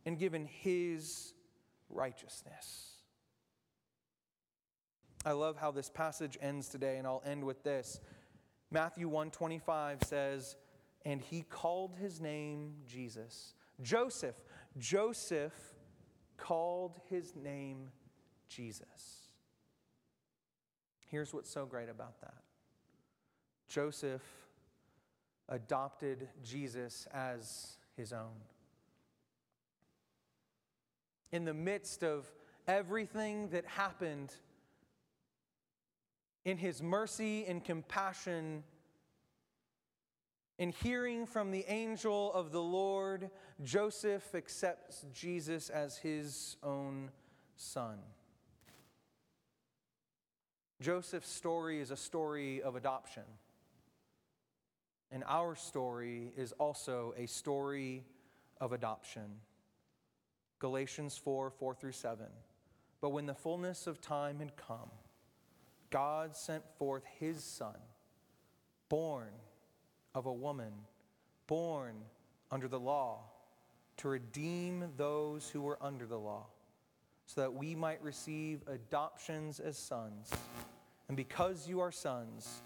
and 0.05 0.17
given 0.17 0.45
His 0.45 1.33
righteousness. 1.89 2.89
I 5.25 5.31
love 5.31 5.57
how 5.57 5.71
this 5.71 5.89
passage 5.89 6.37
ends 6.41 6.69
today, 6.69 6.97
and 6.97 7.05
I'll 7.05 7.23
end 7.25 7.43
with 7.43 7.63
this. 7.63 7.99
Matthew 8.71 9.07
125 9.07 10.03
says, 10.03 10.55
And 11.03 11.19
he 11.19 11.41
called 11.41 11.95
his 11.99 12.21
name 12.21 12.75
Jesus. 12.87 13.55
Joseph, 13.81 14.35
Joseph 14.77 15.53
called 16.39 16.99
his 17.09 17.35
name 17.35 17.89
Jesus. 18.47 19.29
Here's 21.07 21.33
what's 21.33 21.49
so 21.49 21.65
great 21.65 21.89
about 21.89 22.19
that 22.21 22.35
Joseph 23.67 24.23
adopted 25.47 26.27
Jesus 26.43 27.07
as 27.13 27.77
his 27.95 28.13
own. 28.13 28.35
In 31.31 31.45
the 31.45 31.53
midst 31.53 32.03
of 32.03 32.31
everything 32.67 33.49
that 33.49 33.65
happened, 33.65 34.33
in 36.45 36.57
his 36.57 36.81
mercy 36.81 37.45
and 37.45 37.63
compassion, 37.63 38.63
in 40.59 40.73
hearing 40.83 41.25
from 41.25 41.51
the 41.51 41.63
angel 41.69 42.33
of 42.33 42.51
the 42.51 42.61
Lord, 42.61 43.31
Joseph 43.63 44.35
accepts 44.35 45.05
Jesus 45.13 45.69
as 45.69 45.97
his 45.97 46.57
own 46.61 47.11
son. 47.55 47.97
Joseph's 50.81 51.31
story 51.31 51.79
is 51.79 51.91
a 51.91 51.97
story 51.97 52.61
of 52.61 52.75
adoption. 52.75 53.23
And 55.11 55.23
our 55.27 55.55
story 55.55 56.33
is 56.35 56.51
also 56.53 57.13
a 57.17 57.25
story 57.25 58.03
of 58.59 58.73
adoption. 58.73 59.39
Galatians 60.59 61.17
4 61.17 61.51
4 61.51 61.73
through 61.73 61.93
7. 61.93 62.25
But 62.99 63.11
when 63.11 63.25
the 63.25 63.33
fullness 63.33 63.87
of 63.87 64.01
time 64.01 64.39
had 64.39 64.57
come, 64.57 64.91
God 65.89 66.35
sent 66.35 66.63
forth 66.77 67.05
his 67.17 67.41
son, 67.45 67.77
born 68.89 69.29
of 70.15 70.25
a 70.25 70.33
woman 70.33 70.71
born 71.47 71.95
under 72.51 72.67
the 72.67 72.79
law 72.79 73.19
to 73.97 74.07
redeem 74.07 74.85
those 74.97 75.49
who 75.49 75.61
were 75.61 75.77
under 75.81 76.05
the 76.05 76.17
law, 76.17 76.45
so 77.25 77.41
that 77.41 77.53
we 77.53 77.75
might 77.75 78.01
receive 78.01 78.61
adoptions 78.67 79.59
as 79.59 79.77
sons. 79.77 80.31
And 81.07 81.17
because 81.17 81.67
you 81.67 81.81
are 81.81 81.91
sons, 81.91 82.61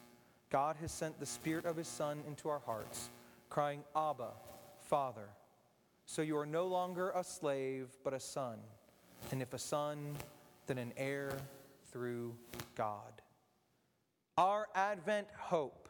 God 0.50 0.76
has 0.80 0.92
sent 0.92 1.20
the 1.20 1.26
Spirit 1.26 1.66
of 1.66 1.76
His 1.76 1.88
Son 1.88 2.22
into 2.28 2.50
our 2.50 2.60
hearts, 2.60 3.10
crying, 3.50 3.84
Abba, 3.96 4.30
Father. 4.82 5.28
So 6.06 6.22
you 6.22 6.38
are 6.38 6.46
no 6.46 6.68
longer 6.68 7.12
a 7.16 7.24
slave, 7.24 7.88
but 8.04 8.14
a 8.14 8.20
son. 8.20 8.60
And 9.32 9.42
if 9.42 9.54
a 9.54 9.58
son, 9.58 10.16
then 10.68 10.78
an 10.78 10.94
heir 10.98 11.32
through 11.92 12.36
God. 12.76 13.22
Our 14.38 14.68
Advent 14.76 15.28
hope 15.38 15.83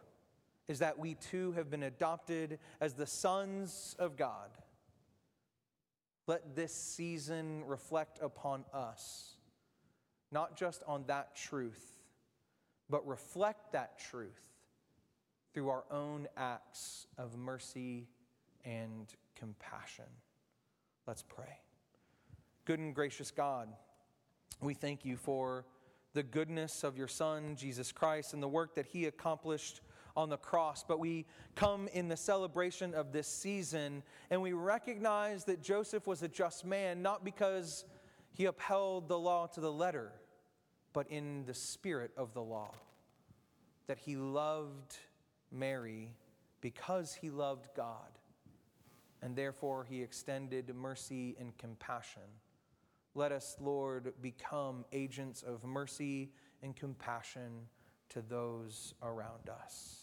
is 0.68 0.80
that 0.80 0.98
we 0.98 1.16
too 1.16 1.52
have 1.54 1.70
been 1.70 1.84
adopted 1.84 2.60
as 2.80 2.94
the 2.94 3.08
sons 3.08 3.96
of 4.00 4.16
God. 4.16 4.50
Let 6.26 6.56
this 6.56 6.74
season 6.74 7.66
reflect 7.66 8.20
upon 8.22 8.64
us, 8.74 9.34
not 10.32 10.56
just 10.56 10.82
on 10.88 11.04
that 11.08 11.36
truth, 11.36 12.00
but 12.90 13.06
reflect 13.06 13.74
that 13.74 14.00
truth 14.00 14.42
through 15.54 15.70
our 15.70 15.84
own 15.92 16.28
acts 16.38 17.08
of 17.18 17.38
mercy 17.38 18.08
and 18.64 19.08
compassion. 19.36 20.06
Let's 21.06 21.24
pray. 21.24 21.60
Good 22.66 22.80
and 22.80 22.96
gracious 22.96 23.30
God, 23.30 23.68
we 24.62 24.74
thank 24.74 25.04
you 25.04 25.18
for 25.18 25.66
the 26.14 26.24
goodness 26.24 26.84
of 26.84 26.98
your 26.98 27.10
Son, 27.10 27.56
Jesus 27.58 27.92
Christ, 27.92 28.34
and 28.34 28.42
the 28.42 28.48
work 28.48 28.76
that 28.76 28.86
he 28.86 29.06
accomplished 29.06 29.82
on 30.16 30.30
the 30.30 30.38
cross. 30.38 30.84
But 30.88 31.00
we 31.00 31.26
come 31.56 31.88
in 31.94 32.08
the 32.08 32.18
celebration 32.18 32.94
of 32.94 33.12
this 33.12 33.28
season 33.28 34.04
and 34.30 34.42
we 34.42 34.54
recognize 34.54 35.46
that 35.46 35.62
Joseph 35.62 36.08
was 36.08 36.24
a 36.24 36.28
just 36.28 36.66
man, 36.66 37.02
not 37.02 37.24
because 37.24 37.86
he 38.32 38.46
upheld 38.46 39.08
the 39.08 39.18
law 39.18 39.48
to 39.48 39.60
the 39.60 39.72
letter, 39.72 40.12
but 40.92 41.08
in 41.10 41.46
the 41.46 41.54
spirit 41.54 42.12
of 42.18 42.34
the 42.34 42.42
law. 42.42 42.74
That 43.88 44.00
he 44.00 44.16
loved 44.16 44.98
Mary 45.52 46.12
because 46.62 47.14
he 47.14 47.30
loved 47.30 47.68
God, 47.76 48.18
and 49.22 49.36
therefore 49.36 49.84
he 49.84 50.02
extended 50.02 50.74
mercy 50.74 51.36
and 51.38 51.56
compassion. 51.58 52.22
Let 53.16 53.32
us, 53.32 53.58
Lord, 53.60 54.14
become 54.22 54.86
agents 54.94 55.44
of 55.44 55.64
mercy 55.64 56.32
and 56.64 56.76
compassion 56.76 57.68
to 58.10 58.22
those 58.22 58.94
around 59.04 59.50
us. 59.50 60.03